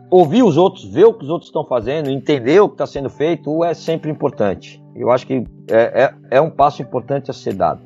[0.09, 3.09] ouvir os outros, ver o que os outros estão fazendo, entender o que está sendo
[3.09, 4.83] feito é sempre importante.
[4.95, 7.81] Eu acho que é, é, é um passo importante a ser dado.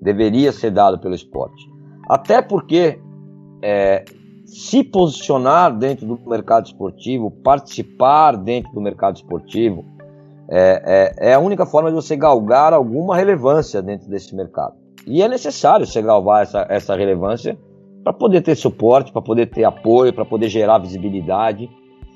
[0.00, 1.68] Deveria ser dado pelo esporte.
[2.08, 3.00] Até porque
[3.66, 4.04] é,
[4.44, 9.84] se posicionar dentro do mercado esportivo, participar dentro do mercado esportivo,
[10.48, 14.76] é, é, é, a única forma de você galgar alguma relevância dentro desse mercado.
[15.04, 17.58] E é necessário você galvar essa, essa relevância
[18.04, 21.68] para poder ter suporte, para poder ter apoio, para poder gerar visibilidade.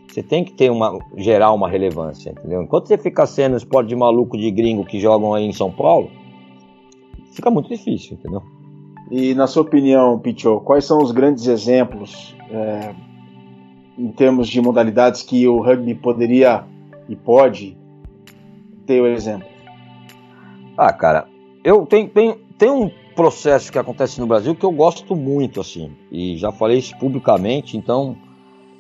[0.09, 2.63] Você tem que ter uma, gerar uma relevância, entendeu?
[2.63, 6.11] Enquanto você fica sendo esporte de maluco de gringo que jogam aí em São Paulo,
[7.33, 8.60] fica muito difícil, entendeu?
[9.11, 12.95] E na sua opinião, Pichot, quais são os grandes exemplos é,
[13.99, 16.65] em termos de modalidades que o rugby poderia
[17.09, 17.77] e pode
[18.87, 19.49] ter o exemplo?
[20.77, 21.27] Ah, cara,
[21.65, 25.93] eu tenho, tenho, tem um processo que acontece no Brasil que eu gosto muito, assim,
[26.11, 28.17] e já falei isso publicamente, então,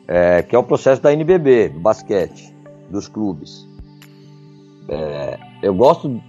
[0.07, 2.55] é, que é o processo da NBB, do basquete,
[2.89, 3.69] dos clubes.
[4.89, 6.21] É, eu gosto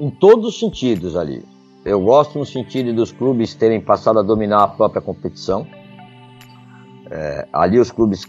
[0.00, 1.44] em todos os sentidos ali.
[1.84, 5.66] Eu gosto no sentido dos clubes terem passado a dominar a própria competição.
[7.10, 8.24] É, ali os clubes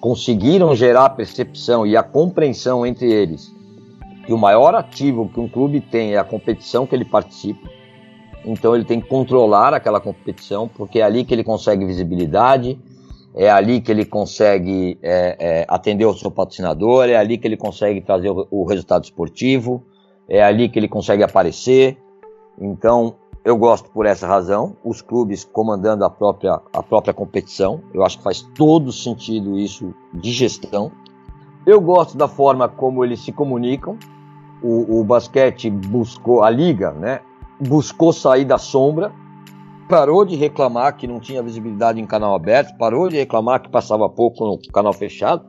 [0.00, 3.54] conseguiram gerar a percepção e a compreensão entre eles
[4.24, 7.68] que o maior ativo que um clube tem é a competição que ele participa.
[8.44, 12.78] Então ele tem que controlar aquela competição, porque é ali que ele consegue visibilidade,
[13.34, 17.56] é ali que ele consegue é, é, atender o seu patrocinador, é ali que ele
[17.56, 19.82] consegue trazer o, o resultado esportivo,
[20.28, 21.96] é ali que ele consegue aparecer.
[22.58, 27.82] Então, eu gosto por essa razão, os clubes comandando a própria, a própria competição.
[27.92, 30.90] Eu acho que faz todo sentido isso de gestão.
[31.66, 33.98] Eu gosto da forma como eles se comunicam.
[34.62, 37.20] O, o basquete buscou, a liga, né?
[37.60, 39.12] Buscou sair da sombra,
[39.88, 44.08] parou de reclamar que não tinha visibilidade em canal aberto, parou de reclamar que passava
[44.08, 45.44] pouco no canal fechado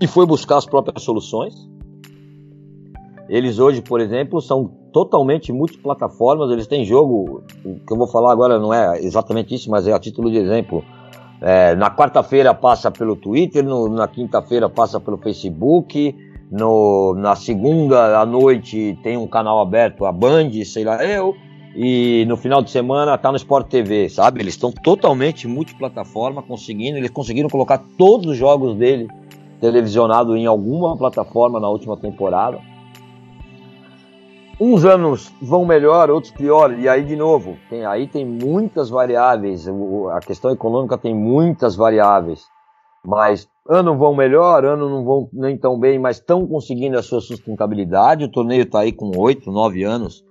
[0.00, 1.54] e foi buscar as próprias soluções.
[3.32, 8.30] Eles hoje, por exemplo, são totalmente multiplataformas, eles têm jogo, o que eu vou falar
[8.30, 10.84] agora não é exatamente isso, mas é a título de exemplo.
[11.40, 16.14] É, na quarta-feira passa pelo Twitter, no, na quinta-feira passa pelo Facebook,
[16.50, 21.34] no, na segunda à noite tem um canal aberto, a Band, sei lá eu,
[21.74, 24.42] e no final de semana tá no Sport TV, sabe?
[24.42, 29.08] Eles estão totalmente multiplataforma, conseguindo, eles conseguiram colocar todos os jogos dele
[29.58, 32.60] televisionado em alguma plataforma na última temporada.
[34.64, 39.66] Uns anos vão melhor, outros pior, e aí de novo, tem, aí tem muitas variáveis,
[40.12, 42.44] a questão econômica tem muitas variáveis,
[43.04, 47.20] mas ano vão melhor, ano não vão nem tão bem, mas estão conseguindo a sua
[47.20, 48.22] sustentabilidade.
[48.22, 50.24] O torneio está aí com oito, nove anos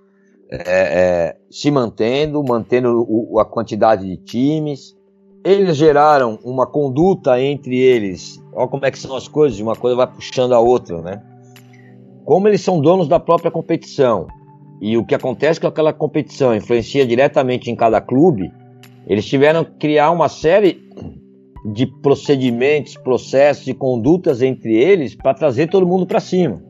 [0.50, 4.96] é, é, se mantendo, mantendo o, a quantidade de times.
[5.44, 8.42] Eles geraram uma conduta entre eles.
[8.54, 11.22] Olha como é que são as coisas, uma coisa vai puxando a outra, né?
[12.24, 14.28] Como eles são donos da própria competição
[14.80, 18.52] e o que acontece com aquela competição influencia diretamente em cada clube,
[19.06, 20.88] eles tiveram que criar uma série
[21.64, 26.62] de procedimentos, processos e condutas entre eles para trazer todo mundo para cima.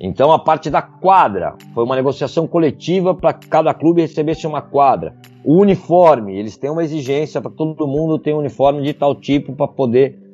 [0.00, 5.14] Então a parte da quadra foi uma negociação coletiva para cada clube recebesse uma quadra.
[5.44, 9.54] O uniforme, eles têm uma exigência para todo mundo ter um uniforme de tal tipo
[9.54, 10.27] para poder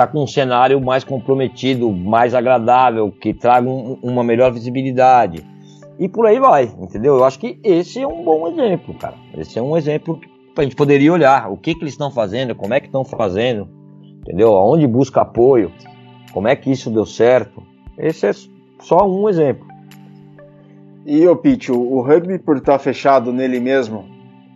[0.00, 5.44] estar tá com um cenário mais comprometido, mais agradável, que traga um, uma melhor visibilidade.
[5.98, 7.16] E por aí vai, entendeu?
[7.16, 9.16] Eu acho que esse é um bom exemplo, cara.
[9.36, 12.54] Esse é um exemplo que a gente poderia olhar o que, que eles estão fazendo,
[12.54, 13.68] como é que estão fazendo,
[14.22, 14.56] entendeu?
[14.56, 15.70] Aonde busca apoio,
[16.32, 17.62] como é que isso deu certo.
[17.98, 18.32] Esse é
[18.80, 19.68] só um exemplo.
[21.04, 24.06] E o Pete, o rugby por estar fechado nele mesmo,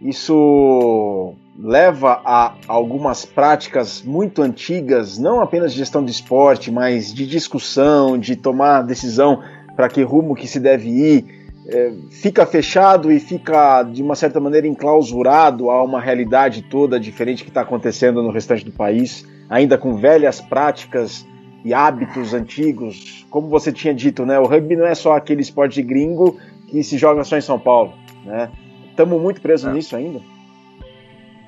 [0.01, 7.27] isso leva a algumas práticas muito antigas, não apenas de gestão de esporte, mas de
[7.27, 9.41] discussão, de tomar decisão
[9.77, 14.39] para que rumo que se deve ir, é, fica fechado e fica de uma certa
[14.41, 19.79] maneira enclausurado a uma realidade toda diferente que está acontecendo no restante do país, ainda
[19.79, 21.27] com velhas práticas
[21.65, 23.27] e hábitos antigos.
[23.31, 26.99] Como você tinha dito, né, o rugby não é só aquele esporte gringo que se
[26.99, 27.95] joga só em São Paulo,
[28.25, 28.51] né?
[28.91, 29.73] Estamos muito presos é.
[29.73, 30.21] nisso ainda.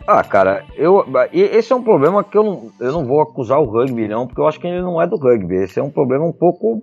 [0.07, 3.65] Ah, cara, eu, esse é um problema que eu não, eu não vou acusar o
[3.65, 5.57] rugby, não, porque eu acho que ele não é do rugby.
[5.57, 6.81] Esse é um problema um pouco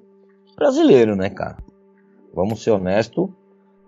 [0.57, 1.57] brasileiro, né, cara?
[2.33, 3.29] Vamos ser honestos.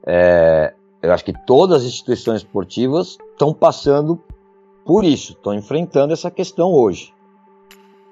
[0.06, 4.22] É, eu acho que todas as instituições esportivas estão passando
[4.86, 7.14] por isso, estão enfrentando essa questão hoje.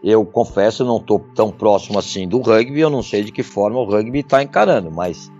[0.03, 3.79] Eu confesso, não estou tão próximo assim do rugby, eu não sei de que forma
[3.79, 5.31] o rugby está encarando, mas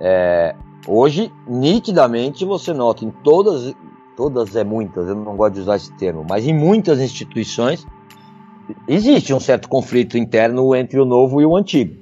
[0.00, 0.54] é,
[0.88, 3.74] hoje, nitidamente, você nota em todas,
[4.20, 7.86] todas é muitas, eu não gosto de usar esse termo, mas em muitas instituições
[8.86, 11.96] existe um certo conflito interno entre o novo e o antigo.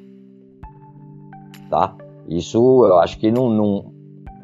[1.70, 1.94] Tá?
[2.28, 3.48] Isso eu acho que não.
[3.48, 3.92] não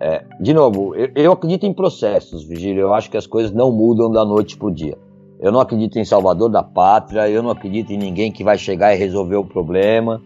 [0.01, 2.83] é, de novo, eu, eu acredito em processos, Vigílio.
[2.83, 4.97] Eu acho que as coisas não mudam da noite para o dia.
[5.41, 8.95] Eu não acredito em salvador da pátria, eu não acredito em ninguém que vai chegar
[8.95, 10.22] e resolver o problema.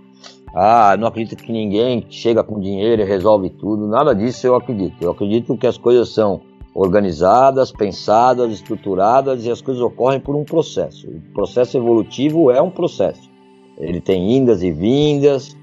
[0.55, 3.87] Ah, não acredito que ninguém chega com dinheiro e resolve tudo.
[3.87, 4.97] Nada disso eu acredito.
[5.01, 6.43] Eu acredito que as coisas são
[6.79, 11.09] organizadas, pensadas, estruturadas e as coisas ocorrem por um processo.
[11.09, 13.29] O processo evolutivo é um processo.
[13.77, 15.57] Ele tem indas e vindas,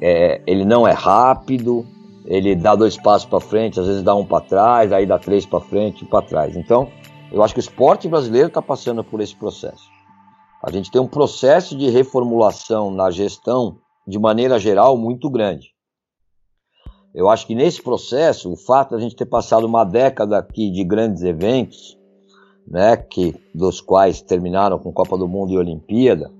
[0.00, 1.84] é, ele não é rápido,
[2.24, 5.44] ele dá dois passos para frente, às vezes dá um para trás, aí dá três
[5.44, 6.56] para frente e para trás.
[6.56, 6.88] Então,
[7.32, 9.90] eu acho que o esporte brasileiro está passando por esse processo.
[10.62, 15.71] A gente tem um processo de reformulação na gestão, de maneira geral, muito grande.
[17.14, 20.70] Eu acho que nesse processo, o fato de a gente ter passado uma década aqui
[20.70, 21.98] de grandes eventos,
[22.66, 26.30] né, que, dos quais terminaram com Copa do Mundo e Olimpíada,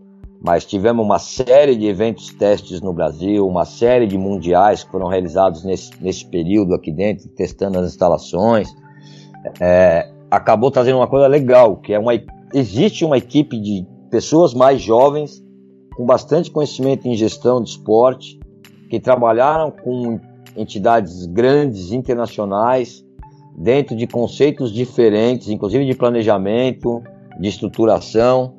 [0.45, 5.07] mas tivemos uma série de eventos testes no Brasil, uma série de mundiais que foram
[5.07, 8.69] realizados nesse, nesse período aqui dentro, testando as instalações.
[9.61, 12.13] É, acabou trazendo uma coisa legal, que é uma
[12.55, 15.43] existe uma equipe de pessoas mais jovens
[15.95, 18.39] com bastante conhecimento em gestão de esporte
[18.91, 20.21] que trabalharam com
[20.57, 23.05] entidades grandes internacionais
[23.57, 27.03] dentro de conceitos diferentes, inclusive de planejamento,
[27.39, 28.55] de estruturação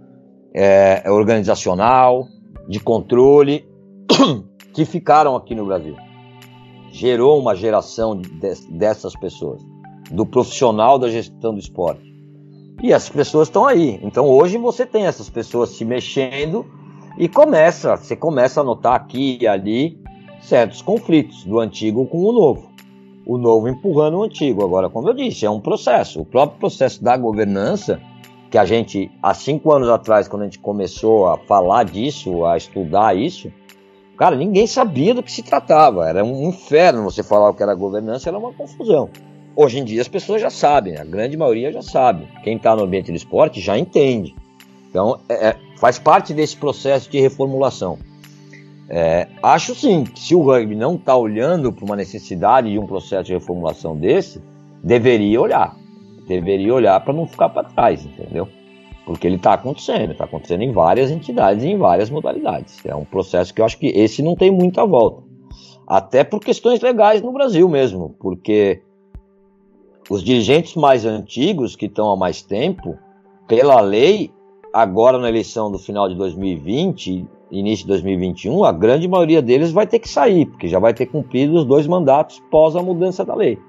[0.54, 2.28] é, organizacional,
[2.68, 3.68] de controle,
[4.74, 5.96] que ficaram aqui no Brasil.
[6.91, 8.30] Gerou uma geração de,
[8.72, 9.62] dessas pessoas
[10.12, 12.14] do profissional da gestão do esporte.
[12.82, 14.00] E essas pessoas estão aí.
[14.04, 16.66] Então hoje você tem essas pessoas se mexendo
[17.18, 20.03] e começa, você começa a notar aqui e ali
[20.44, 22.72] certos conflitos do antigo com o novo.
[23.26, 24.64] O novo empurrando o antigo.
[24.64, 26.22] Agora, como eu disse, é um processo.
[26.22, 28.02] O próprio processo da governança,
[28.52, 32.58] que a gente, há cinco anos atrás, quando a gente começou a falar disso, a
[32.58, 33.52] estudar isso,
[34.18, 36.08] Cara, ninguém sabia do que se tratava.
[36.08, 39.10] Era um inferno você falar o que era governança, era uma confusão.
[39.56, 42.28] Hoje em dia as pessoas já sabem, a grande maioria já sabe.
[42.44, 44.36] Quem está no ambiente do esporte já entende.
[44.89, 47.98] Então, é, é, faz parte desse processo de reformulação.
[48.90, 52.86] É, acho sim que se o rugby não está olhando para uma necessidade de um
[52.86, 54.42] processo de reformulação desse,
[54.84, 55.76] deveria olhar.
[56.28, 58.48] Deveria olhar para não ficar para trás, entendeu?
[59.06, 62.86] Porque ele está acontecendo, está acontecendo em várias entidades em várias modalidades.
[62.86, 65.24] É um processo que eu acho que esse não tem muita volta.
[65.86, 68.82] Até por questões legais no Brasil mesmo, porque
[70.10, 72.98] os dirigentes mais antigos, que estão há mais tempo,
[73.48, 74.32] pela lei,
[74.74, 77.28] agora na eleição do final de 2020,
[77.60, 81.06] início de 2021, a grande maioria deles vai ter que sair, porque já vai ter
[81.06, 83.60] cumprido os dois mandatos pós a mudança da lei.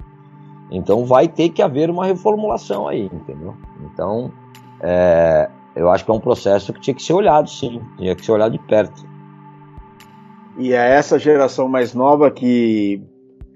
[0.71, 3.55] Então vai ter que haver uma reformulação aí, entendeu?
[3.85, 4.33] Então,
[4.81, 8.25] é, eu acho que é um processo que tinha que ser olhado, sim, tinha que
[8.25, 9.07] ser olhado de perto.
[10.57, 13.03] E é essa geração mais nova que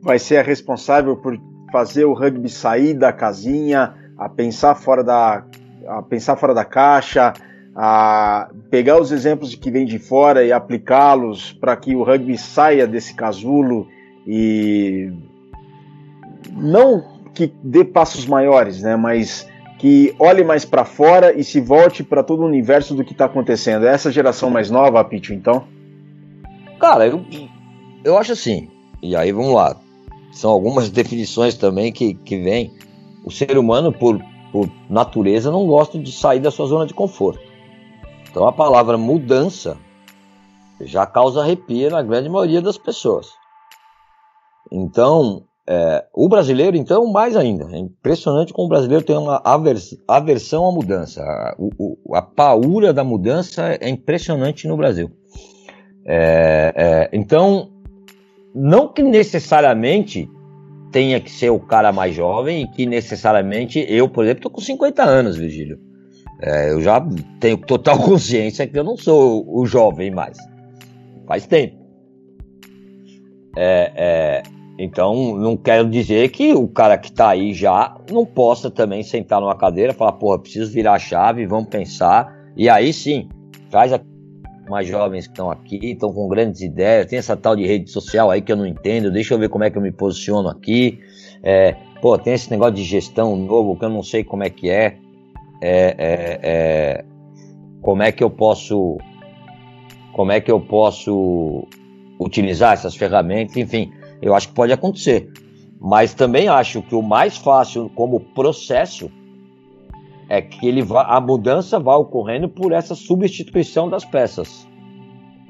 [0.02, 1.38] vai ser a responsável por
[1.72, 5.44] fazer o rugby sair da casinha, a pensar fora da,
[5.86, 7.32] a pensar fora da caixa,
[7.80, 12.88] a pegar os exemplos que vêm de fora e aplicá-los para que o rugby saia
[12.88, 13.86] desse casulo
[14.26, 15.12] e
[16.56, 19.46] não que dê passos maiores, né, mas
[19.78, 23.26] que olhe mais para fora e se volte para todo o universo do que está
[23.26, 23.86] acontecendo.
[23.86, 25.62] É essa geração mais nova, Pitch, então?
[26.80, 27.24] Cara, eu,
[28.02, 28.68] eu acho assim.
[29.00, 29.76] E aí vamos lá.
[30.32, 32.72] São algumas definições também que, que vêm.
[33.24, 34.20] O ser humano, por,
[34.50, 37.47] por natureza, não gosta de sair da sua zona de conforto.
[38.38, 39.76] Então a palavra mudança
[40.80, 43.32] já causa arrepio na grande maioria das pessoas.
[44.70, 47.68] Então, é, o brasileiro, então, mais ainda.
[47.72, 51.20] É impressionante como o brasileiro tem uma avers, aversão à mudança.
[51.20, 55.10] A, o, a paura da mudança é impressionante no Brasil.
[56.06, 57.72] É, é, então,
[58.54, 60.30] não que necessariamente
[60.92, 64.60] tenha que ser o cara mais jovem e que necessariamente eu, por exemplo, estou com
[64.60, 65.87] 50 anos, Virgílio.
[66.40, 67.04] É, eu já
[67.40, 70.36] tenho total consciência que eu não sou o jovem mais.
[71.26, 71.76] Faz tempo.
[73.56, 74.42] É, é,
[74.78, 79.40] então, não quero dizer que o cara que está aí já não possa também sentar
[79.40, 82.32] numa cadeira e falar, porra, preciso virar a chave, vamos pensar.
[82.56, 83.28] E aí sim,
[83.68, 84.00] traz a
[84.70, 88.30] mais jovens que estão aqui, estão com grandes ideias, tem essa tal de rede social
[88.30, 91.00] aí que eu não entendo, deixa eu ver como é que eu me posiciono aqui.
[91.42, 94.68] É, pô, tem esse negócio de gestão novo que eu não sei como é que
[94.70, 94.98] é
[95.60, 97.04] é, é, é,
[97.82, 98.98] como é que eu posso
[100.12, 101.64] como é que eu posso
[102.18, 105.30] utilizar essas ferramentas, enfim, eu acho que pode acontecer.
[105.80, 109.08] Mas também acho que o mais fácil como processo
[110.28, 114.66] é que ele vá, a mudança vai ocorrendo por essa substituição das peças.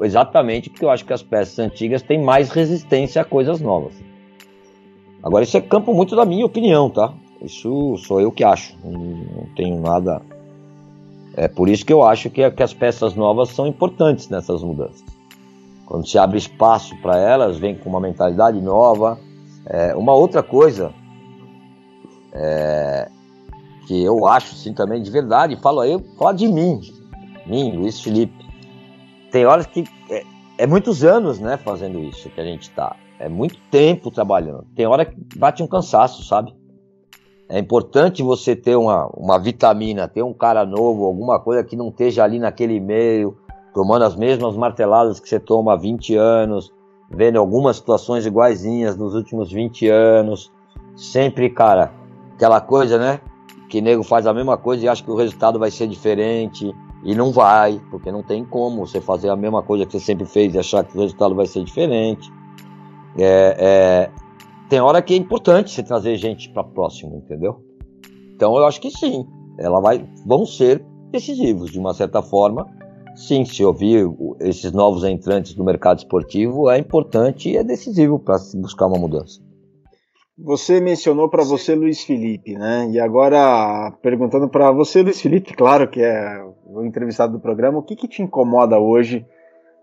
[0.01, 3.95] Exatamente porque eu acho que as peças antigas têm mais resistência a coisas novas.
[5.23, 7.13] Agora, isso é campo muito da minha opinião, tá?
[7.43, 8.75] Isso sou eu que acho.
[8.85, 10.21] Não, tenho nada.
[11.35, 15.05] É por isso que eu acho que, que as peças novas são importantes nessas mudanças.
[15.87, 19.19] Quando se abre espaço para elas, vem com uma mentalidade nova.
[19.65, 20.93] É, uma outra coisa
[22.33, 23.09] é,
[23.87, 26.81] que eu acho sim também de verdade, falo aí, falo de mim,
[27.47, 28.47] mim, Luiz Felipe.
[29.31, 30.25] Tem horas que é,
[30.59, 32.97] é muitos anos, né, fazendo isso que a gente está.
[33.19, 34.67] É muito tempo trabalhando.
[34.77, 36.55] Tem hora que bate um cansaço, sabe?
[37.49, 41.89] É importante você ter uma, uma vitamina, ter um cara novo, alguma coisa que não
[41.89, 43.39] esteja ali naquele meio,
[43.73, 46.71] tomando as mesmas marteladas que você toma há 20 anos,
[47.11, 50.53] vendo algumas situações iguaizinhas nos últimos 20 anos.
[50.95, 51.91] Sempre, cara,
[52.35, 53.21] aquela coisa, né?
[53.71, 56.75] Que nego faz a mesma coisa e acha que o resultado vai ser diferente.
[57.03, 60.27] E não vai, porque não tem como você fazer a mesma coisa que você sempre
[60.27, 62.31] fez e achar que o resultado vai ser diferente.
[63.17, 64.11] É, é,
[64.69, 67.63] tem hora que é importante você trazer gente para próximo, entendeu?
[68.35, 69.27] Então eu acho que sim,
[69.59, 72.67] ela vai, vão ser decisivos de uma certa forma.
[73.17, 74.09] Sim, se ouvir
[74.41, 79.41] esses novos entrantes do mercado esportivo é importante e é decisivo para buscar uma mudança.
[80.41, 82.89] Você mencionou para você Luiz Felipe, né?
[82.93, 87.83] E agora perguntando para você Luiz Felipe, claro que é o entrevistado do programa, o
[87.83, 89.27] que, que te incomoda hoje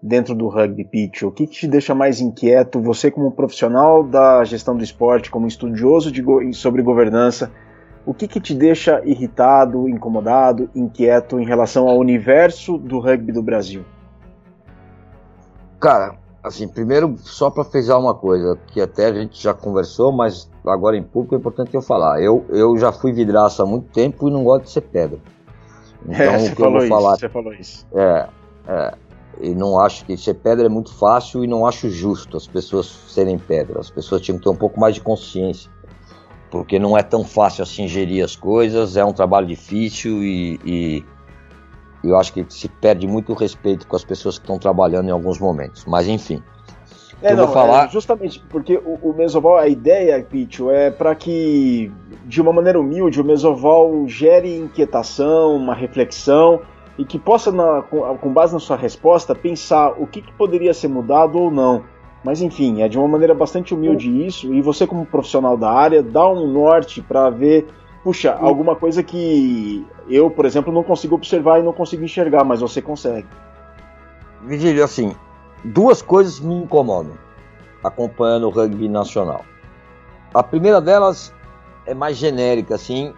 [0.06, 1.24] dentro do rugby pitch?
[1.24, 2.80] O que, que, te deixa mais inquieto?
[2.82, 7.52] Você, como profissional da gestão do esporte, como estudioso de, sobre governança,
[8.06, 13.42] o que, que te deixa irritado, incomodado, inquieto em relação ao universo do rugby do
[13.42, 13.84] Brasil?
[15.80, 20.48] Cara, assim, primeiro, só para frisar uma coisa, que até a gente já conversou, mas
[20.68, 22.22] agora em público é importante eu falar.
[22.22, 25.18] Eu, eu já fui vidraça há muito tempo e não gosto de ser pedra.
[26.08, 27.18] Então, é, o que eu vou isso, falar.
[27.18, 27.88] Você falou isso.
[27.92, 28.28] É,
[28.68, 28.94] é
[29.42, 32.88] e não acho que ser pedra é muito fácil e não acho justo as pessoas
[33.08, 33.80] serem pedra.
[33.80, 35.70] As pessoas tinham que ter um pouco mais de consciência,
[36.50, 41.06] porque não é tão fácil assim gerir as coisas, é um trabalho difícil e, e
[42.04, 45.40] eu acho que se perde muito respeito com as pessoas que estão trabalhando em alguns
[45.40, 45.86] momentos.
[45.86, 46.42] Mas enfim.
[47.22, 47.88] É, eu não, vou falar...
[47.88, 51.92] É justamente porque o, o Mesoval, a ideia, Pitio, é para que,
[52.26, 56.62] de uma maneira humilde, o Mesoval gere inquietação, uma reflexão
[56.98, 60.88] e que possa, na, com, base na sua resposta, pensar o que, que, poderia ser
[60.88, 61.84] mudado ou não.
[62.24, 66.02] Mas enfim, é de uma maneira bastante humilde isso, e você, como profissional da área,
[66.02, 67.68] dá um norte para ver,
[68.04, 72.62] puxa, alguma coisa que eu, por exemplo, não consigo observar e não consigo enxergar, mas
[72.62, 73.28] você consegue.
[74.42, 75.16] Vigílio, assim,
[75.64, 77.26] duas coisas me incomodam
[77.84, 79.46] acompanhando o rugby nacional.
[80.34, 81.34] A primeira delas
[81.86, 83.14] é mais genérica, assim,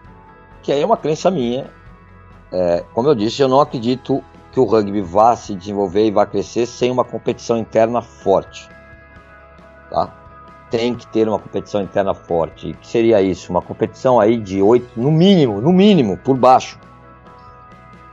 [0.62, 1.70] que aí é uma crença minha,
[2.52, 6.26] é, como eu disse, eu não acredito que o rugby vá se desenvolver e vá
[6.26, 8.68] crescer sem uma competição interna forte.
[9.90, 10.14] Tá?
[10.70, 12.72] Tem que ter uma competição interna forte.
[12.72, 13.52] O que seria isso?
[13.52, 16.80] Uma competição aí de oito, no mínimo, no mínimo, por baixo.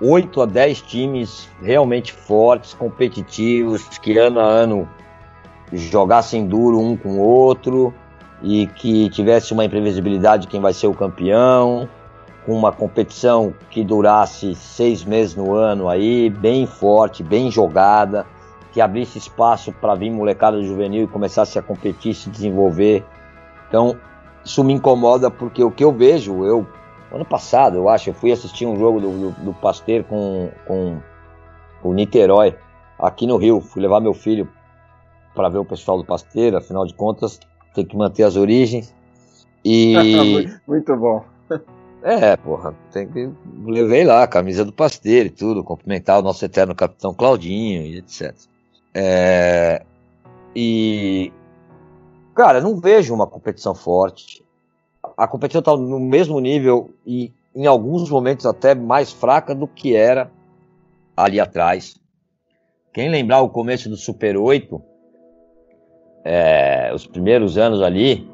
[0.00, 4.88] 8 a 10 times realmente fortes, competitivos, que ano a ano
[5.72, 7.94] jogassem duro um com o outro
[8.42, 11.88] e que tivesse uma imprevisibilidade de quem vai ser o campeão
[12.44, 18.26] com uma competição que durasse seis meses no ano aí, bem forte, bem jogada,
[18.72, 23.04] que abrisse espaço para vir molecada juvenil e começasse a competir, se desenvolver.
[23.68, 23.96] Então,
[24.44, 26.66] isso me incomoda porque o que eu vejo, eu
[27.12, 31.00] ano passado, eu acho, eu fui assistir um jogo do, do, do Pasteur com, com
[31.82, 32.56] o Niterói
[32.98, 33.60] aqui no Rio.
[33.60, 34.48] Fui levar meu filho
[35.34, 37.38] para ver o pessoal do Pasteur, afinal de contas,
[37.74, 38.94] tem que manter as origens.
[39.64, 39.94] E
[40.66, 41.24] muito bom.
[42.04, 43.30] É, porra, tem que.
[43.64, 47.96] Levei lá a camisa do Pasteiro e tudo, cumprimentar o nosso eterno capitão Claudinho e
[47.96, 48.36] etc.
[48.92, 49.82] É,
[50.54, 51.32] e.
[52.34, 54.44] Cara, não vejo uma competição forte.
[55.16, 59.96] A competição está no mesmo nível e em alguns momentos até mais fraca do que
[59.96, 60.30] era
[61.16, 61.96] ali atrás.
[62.92, 64.82] Quem lembrar o começo do Super 8,
[66.22, 68.28] é, os primeiros anos ali,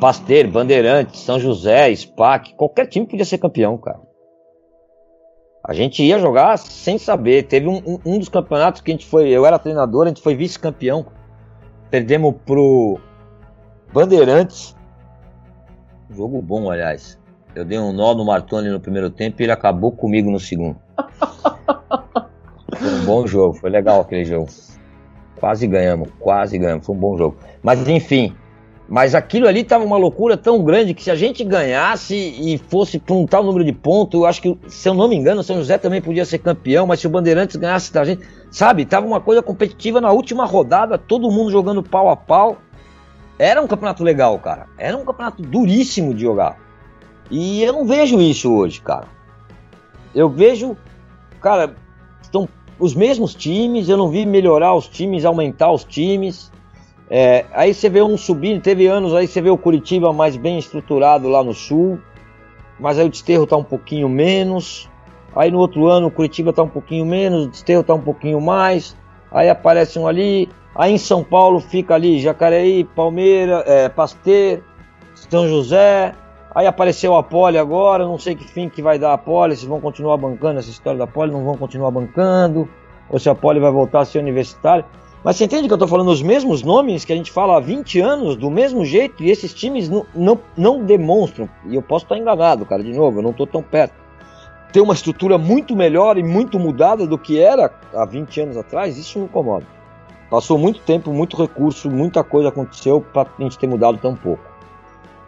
[0.00, 4.00] Pasteiro, Bandeirantes, São José, SPAC, qualquer time podia ser campeão, cara.
[5.66, 7.44] A gente ia jogar sem saber.
[7.44, 9.30] Teve um, um, um dos campeonatos que a gente foi.
[9.30, 11.06] Eu era treinador, a gente foi vice-campeão.
[11.90, 13.00] Perdemos pro
[13.90, 14.76] Bandeirantes.
[16.10, 17.18] Jogo bom, aliás.
[17.54, 20.76] Eu dei um nó no Martoni no primeiro tempo e ele acabou comigo no segundo.
[22.76, 24.48] foi um bom jogo, foi legal aquele jogo.
[25.40, 27.38] Quase ganhamos, quase ganhamos, foi um bom jogo.
[27.62, 28.36] Mas enfim,
[28.88, 32.98] mas aquilo ali estava uma loucura tão grande que se a gente ganhasse e fosse
[32.98, 35.44] para um tal número de pontos, eu acho que, se eu não me engano, o
[35.44, 39.06] São José também podia ser campeão, mas se o Bandeirantes ganhasse da gente, sabe, tava
[39.06, 42.58] uma coisa competitiva na última rodada, todo mundo jogando pau a pau.
[43.38, 44.66] Era um campeonato legal, cara.
[44.78, 46.56] Era um campeonato duríssimo de jogar.
[47.30, 49.08] E eu não vejo isso hoje, cara.
[50.14, 50.76] Eu vejo,
[51.40, 51.74] cara,
[52.22, 56.52] estão os mesmos times, eu não vi melhorar os times, aumentar os times.
[57.10, 60.58] É, aí você vê um subindo, teve anos aí você vê o Curitiba mais bem
[60.58, 61.98] estruturado lá no sul,
[62.80, 64.88] mas aí o Desterro tá um pouquinho menos.
[65.36, 68.40] Aí no outro ano o Curitiba tá um pouquinho menos, o Desterro tá um pouquinho
[68.40, 68.96] mais.
[69.30, 70.48] Aí aparece um ali.
[70.74, 74.60] Aí em São Paulo fica ali Jacareí, Palmeiras, é, Pasteur,
[75.14, 76.14] São José.
[76.54, 79.66] Aí apareceu a Poli agora, não sei que fim que vai dar a Poli, se
[79.66, 82.68] vão continuar bancando essa história da Poli, não vão continuar bancando,
[83.10, 84.84] ou se a Poli vai voltar a ser universitária.
[85.24, 87.60] Mas você entende que eu estou falando os mesmos nomes que a gente fala há
[87.60, 92.04] 20 anos, do mesmo jeito, e esses times não, não, não demonstram, e eu posso
[92.04, 93.94] estar enganado, cara, de novo, eu não estou tão perto,
[94.70, 98.98] ter uma estrutura muito melhor e muito mudada do que era há 20 anos atrás,
[98.98, 99.64] isso me incomoda.
[100.28, 104.44] Passou muito tempo, muito recurso, muita coisa aconteceu para a gente ter mudado tão pouco.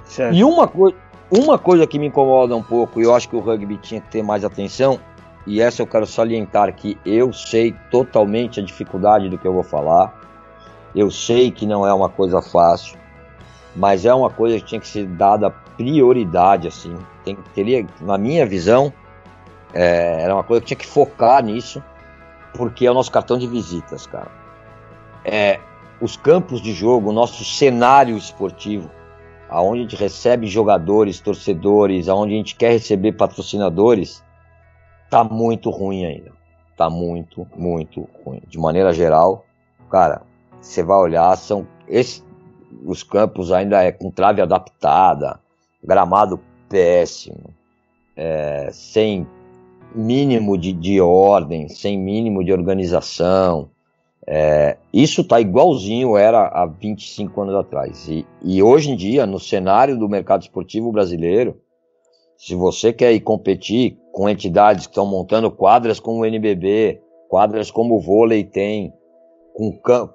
[0.05, 0.34] Certo.
[0.34, 0.92] E uma, co
[1.30, 4.09] uma coisa que me incomoda um pouco, e eu acho que o rugby tinha que
[4.11, 5.01] ter mais atenção,
[5.47, 9.62] e essa eu quero salientar que eu sei totalmente a dificuldade do que eu vou
[9.62, 10.12] falar.
[10.94, 12.99] Eu sei que não é uma coisa fácil,
[13.74, 16.97] mas é uma coisa que tinha que ser dada prioridade, assim.
[17.24, 18.92] Tem, teria, na minha visão,
[19.72, 21.82] é, era uma coisa que tinha que focar nisso,
[22.55, 24.30] porque é o nosso cartão de visitas, cara.
[25.24, 25.61] É,
[26.01, 28.90] os campos de jogo, o nosso cenário esportivo,
[29.49, 34.24] aonde a gente recebe jogadores, torcedores, aonde a gente quer receber patrocinadores,
[35.11, 36.32] tá muito ruim ainda.
[36.76, 38.42] Tá muito, muito ruim.
[38.46, 39.44] De maneira geral,
[39.90, 40.22] cara,
[40.61, 42.22] você vai olhar, são esse,
[42.84, 45.40] os campos ainda é com trave adaptada,
[45.82, 47.54] gramado péssimo,
[48.16, 49.26] é, sem
[49.94, 53.70] mínimo de, de ordem, sem mínimo de organização.
[54.26, 58.09] É, isso está igualzinho era há 25 anos atrás.
[58.09, 61.61] E, e, hoje em dia, no cenário do mercado esportivo brasileiro,
[62.36, 67.70] se você quer ir competir com entidades que estão montando quadras como o NBB, quadras
[67.70, 68.90] como o vôlei tem,
[69.54, 69.70] com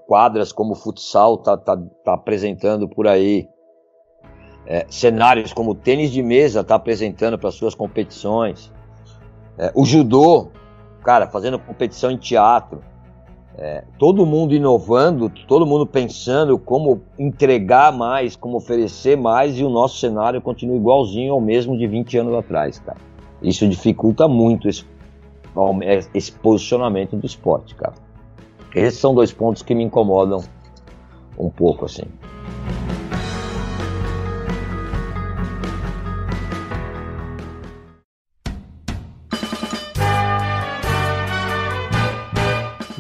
[0.08, 3.48] quadras como o futsal está tá, tá apresentando por aí,
[4.66, 8.72] é, cenários como o tênis de mesa está apresentando para suas competições,
[9.56, 10.48] é, o judô,
[11.04, 12.82] cara, fazendo competição em teatro,
[13.56, 19.70] é, todo mundo inovando, todo mundo pensando como entregar mais, como oferecer mais e o
[19.70, 23.11] nosso cenário continua igualzinho ao mesmo de 20 anos atrás, cara.
[23.42, 24.86] Isso dificulta muito esse,
[26.14, 27.96] esse posicionamento do esporte, cara.
[28.76, 30.44] Esses são dois pontos que me incomodam
[31.38, 32.04] um pouco, assim.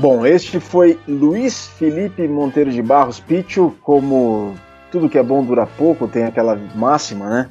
[0.01, 4.55] Bom, este foi Luiz Felipe Monteiro de Barros Picho, como
[4.91, 7.49] tudo que é bom dura pouco, tem aquela máxima, né?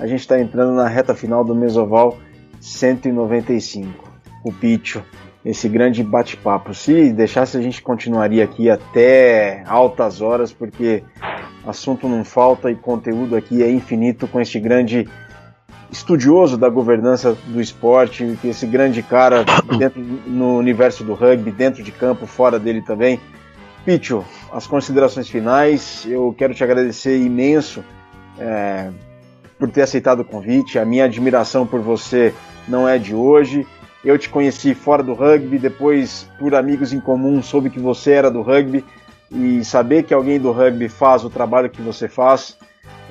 [0.00, 2.18] A gente está entrando na reta final do Mesoval
[2.62, 4.12] 195.
[4.44, 5.02] O Picho,
[5.44, 6.72] esse grande bate-papo.
[6.72, 11.02] Se deixasse, a gente continuaria aqui até altas horas, porque
[11.66, 15.08] assunto não falta e conteúdo aqui é infinito com este grande
[15.90, 19.44] estudioso da governança do esporte, esse grande cara
[19.78, 23.20] dentro, no universo do rugby, dentro de campo, fora dele também.
[23.84, 27.84] Picho, as considerações finais, eu quero te agradecer imenso
[28.38, 28.90] é,
[29.58, 32.32] por ter aceitado o convite, a minha admiração por você
[32.68, 33.66] não é de hoje.
[34.04, 38.30] Eu te conheci fora do rugby, depois, por amigos em comum, soube que você era
[38.30, 38.84] do rugby
[39.30, 42.56] e saber que alguém do rugby faz o trabalho que você faz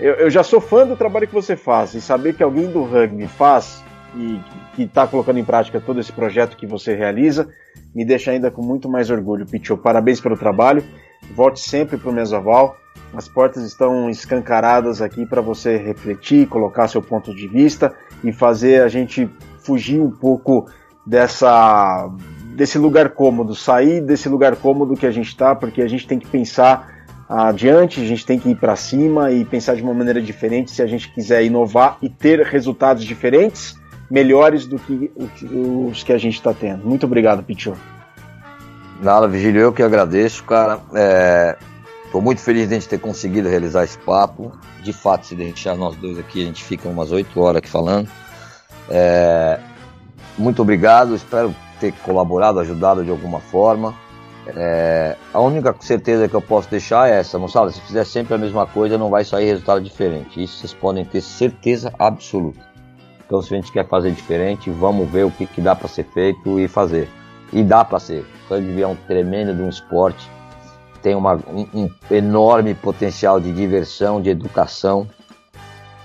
[0.01, 2.83] eu, eu, já sou fã do trabalho que você faz e saber que alguém do
[2.83, 3.83] rugby faz
[4.15, 4.39] e
[4.75, 7.47] que está colocando em prática todo esse projeto que você realiza
[7.93, 9.45] me deixa ainda com muito mais orgulho.
[9.45, 10.83] Pichot, parabéns pelo trabalho.
[11.35, 12.75] Volte sempre para o Mesoval.
[13.13, 17.93] As portas estão escancaradas aqui para você refletir, colocar seu ponto de vista
[18.23, 19.29] e fazer a gente
[19.63, 20.67] fugir um pouco
[21.05, 22.09] dessa
[22.55, 26.19] desse lugar cômodo, sair desse lugar cômodo que a gente está, porque a gente tem
[26.19, 30.21] que pensar adiante, a gente tem que ir para cima e pensar de uma maneira
[30.21, 35.09] diferente se a gente quiser inovar e ter resultados diferentes, melhores do que
[35.49, 36.85] os que a gente está tendo.
[36.85, 37.73] Muito obrigado, Pichu.
[39.01, 40.79] Nada, Vigílio, eu que agradeço, cara.
[42.11, 44.51] Estou muito feliz de a gente ter conseguido realizar esse papo.
[44.83, 48.09] De fato, se deixar nós dois aqui, a gente fica umas oito horas aqui falando.
[48.89, 49.57] É,
[50.37, 53.95] muito obrigado, espero ter colaborado, ajudado de alguma forma.
[54.45, 57.71] É, a única certeza que eu posso deixar é essa, moçada.
[57.71, 60.43] Se fizer sempre a mesma coisa, não vai sair resultado diferente.
[60.43, 62.59] Isso vocês podem ter certeza absoluta.
[63.25, 66.03] Então, se a gente quer fazer diferente, vamos ver o que, que dá para ser
[66.13, 67.07] feito e fazer.
[67.53, 68.25] E dá para ser.
[68.49, 70.29] Rugby é um tremendo de um esporte,
[71.01, 75.07] tem uma, um, um enorme potencial de diversão, de educação.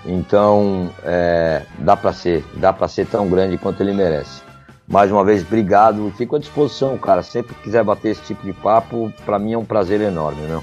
[0.05, 4.43] Então, é, dá para ser, dá para ser tão grande quanto ele merece.
[4.87, 6.13] Mais uma vez, obrigado.
[6.17, 7.23] Fico à disposição, cara.
[7.23, 10.63] Sempre que quiser bater esse tipo de papo, para mim é um prazer enorme, né?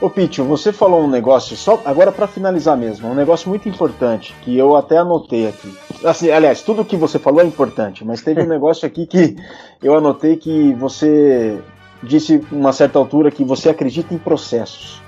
[0.00, 4.32] Ô Pitio, você falou um negócio, só agora para finalizar mesmo, um negócio muito importante
[4.42, 5.76] que eu até anotei aqui.
[6.04, 9.34] Assim, aliás, tudo que você falou é importante, mas teve um negócio aqui que
[9.82, 11.60] eu anotei que você
[12.02, 15.02] disse uma certa altura que você acredita em processos.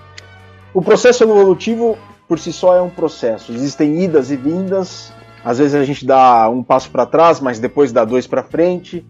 [0.73, 3.53] O processo evolutivo por si só é um processo.
[3.53, 5.13] Existem idas e vindas,
[5.45, 9.07] às vezes a gente dá um passo para trás, mas depois dá dois para frente.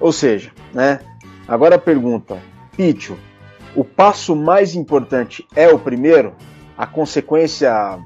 [0.00, 1.00] Ou seja, né?
[1.46, 2.38] Agora a pergunta,
[2.76, 3.18] Pitio,
[3.74, 6.34] o passo mais importante é o primeiro?
[6.76, 7.98] A consequência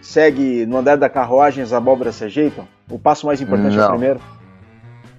[0.00, 2.66] segue no andar da carruagem, as abóboras se ajeitam?
[2.88, 3.82] O passo mais importante não.
[3.82, 4.20] é o primeiro?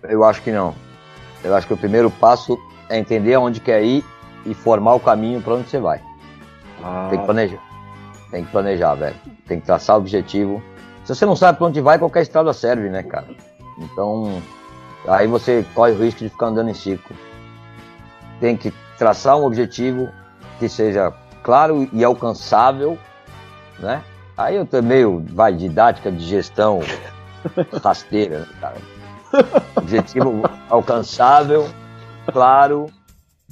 [0.04, 0.74] Eu acho que não.
[1.44, 2.58] Eu acho que o primeiro passo
[2.90, 4.04] é entender aonde quer ir
[4.46, 6.02] e formar o caminho para onde você vai.
[6.84, 7.08] Ah.
[7.10, 7.64] Tem que planejar.
[8.32, 9.16] Tem que planejar, velho.
[9.48, 10.62] Tem que traçar o objetivo
[11.08, 13.28] se você não sabe para onde vai, qualquer estrada serve, né, cara?
[13.78, 14.44] Então,
[15.08, 17.18] aí você corre o risco de ficar andando em círculo.
[18.42, 20.10] Tem que traçar um objetivo
[20.60, 21.14] que seja
[21.44, 22.98] claro e alcançável,
[23.80, 24.04] né?
[24.36, 26.82] Aí eu tô meio, vai, didática de gestão
[27.82, 28.78] rasteira, né, cara?
[29.78, 31.70] Objetivo alcançável,
[32.32, 32.88] claro,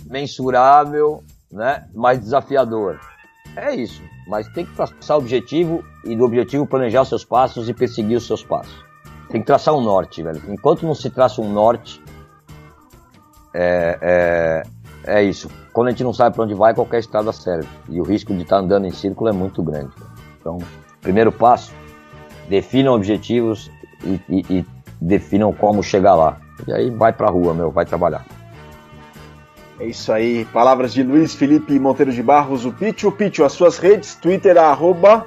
[0.06, 1.88] mensurável, né?
[1.94, 3.00] Mais desafiador.
[3.56, 7.70] É isso, mas tem que traçar o objetivo e do objetivo planejar os seus passos
[7.70, 8.84] e perseguir os seus passos.
[9.30, 10.42] Tem que traçar um norte, velho.
[10.50, 12.04] Enquanto não se traça um norte,
[13.54, 14.64] é, é,
[15.20, 15.50] é isso.
[15.72, 17.68] Quando a gente não sabe para onde vai, qualquer estrada serve.
[17.90, 19.92] E o risco de estar tá andando em círculo é muito grande.
[20.40, 20.58] Então,
[21.02, 21.74] primeiro passo,
[22.50, 23.72] definam objetivos
[24.04, 24.66] e, e, e
[25.00, 26.38] definam como chegar lá.
[26.68, 28.26] E aí vai pra rua, meu, vai trabalhar.
[29.80, 33.12] É isso aí, palavras de Luiz Felipe Monteiro de Barros, o Pitio.
[33.12, 35.26] Pitio, as suas redes, Twitter, arroba...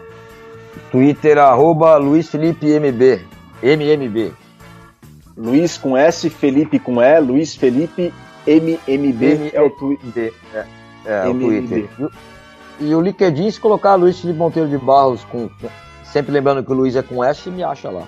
[0.91, 3.21] Twitter, arroba Luiz Felipe MB,
[3.63, 4.33] MMB.
[5.37, 8.13] Luiz com S, Felipe com E, Luiz Felipe
[8.47, 10.33] MMB é o Twitter.
[10.55, 10.65] É,
[11.05, 11.89] é o Twitter.
[12.81, 15.51] E o LinkedIn, se colocar Luiz Felipe Monteiro de Barros, com,
[16.05, 18.05] sempre lembrando que o Luiz é com S, me acha lá.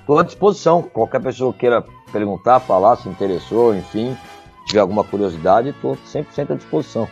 [0.00, 4.16] Estou à disposição, qualquer pessoa queira perguntar, falar, se interessou, enfim,
[4.64, 7.08] tiver alguma curiosidade, estou 100% à disposição.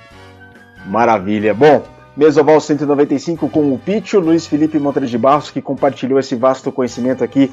[0.87, 1.55] Maravilha.
[1.55, 1.83] Bom,
[2.17, 7.25] Mesoval 195 com o Pitio, Luiz Felipe Monteiro de Barros, que compartilhou esse vasto conhecimento
[7.25, 7.51] aqui.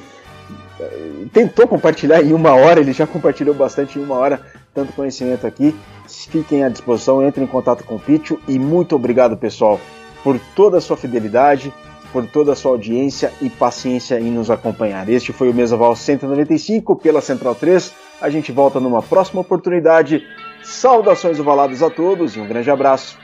[0.78, 4.40] Eh, tentou compartilhar em uma hora, ele já compartilhou bastante em uma hora,
[4.74, 5.74] tanto conhecimento aqui.
[6.06, 9.80] Fiquem à disposição, entrem em contato com o Pitio e muito obrigado, pessoal,
[10.22, 11.72] por toda a sua fidelidade,
[12.12, 15.08] por toda a sua audiência e paciência em nos acompanhar.
[15.08, 18.09] Este foi o Mesoval 195 pela Central 3.
[18.20, 20.26] A gente volta numa próxima oportunidade.
[20.62, 23.18] Saudações ovaladas a todos e um grande abraço.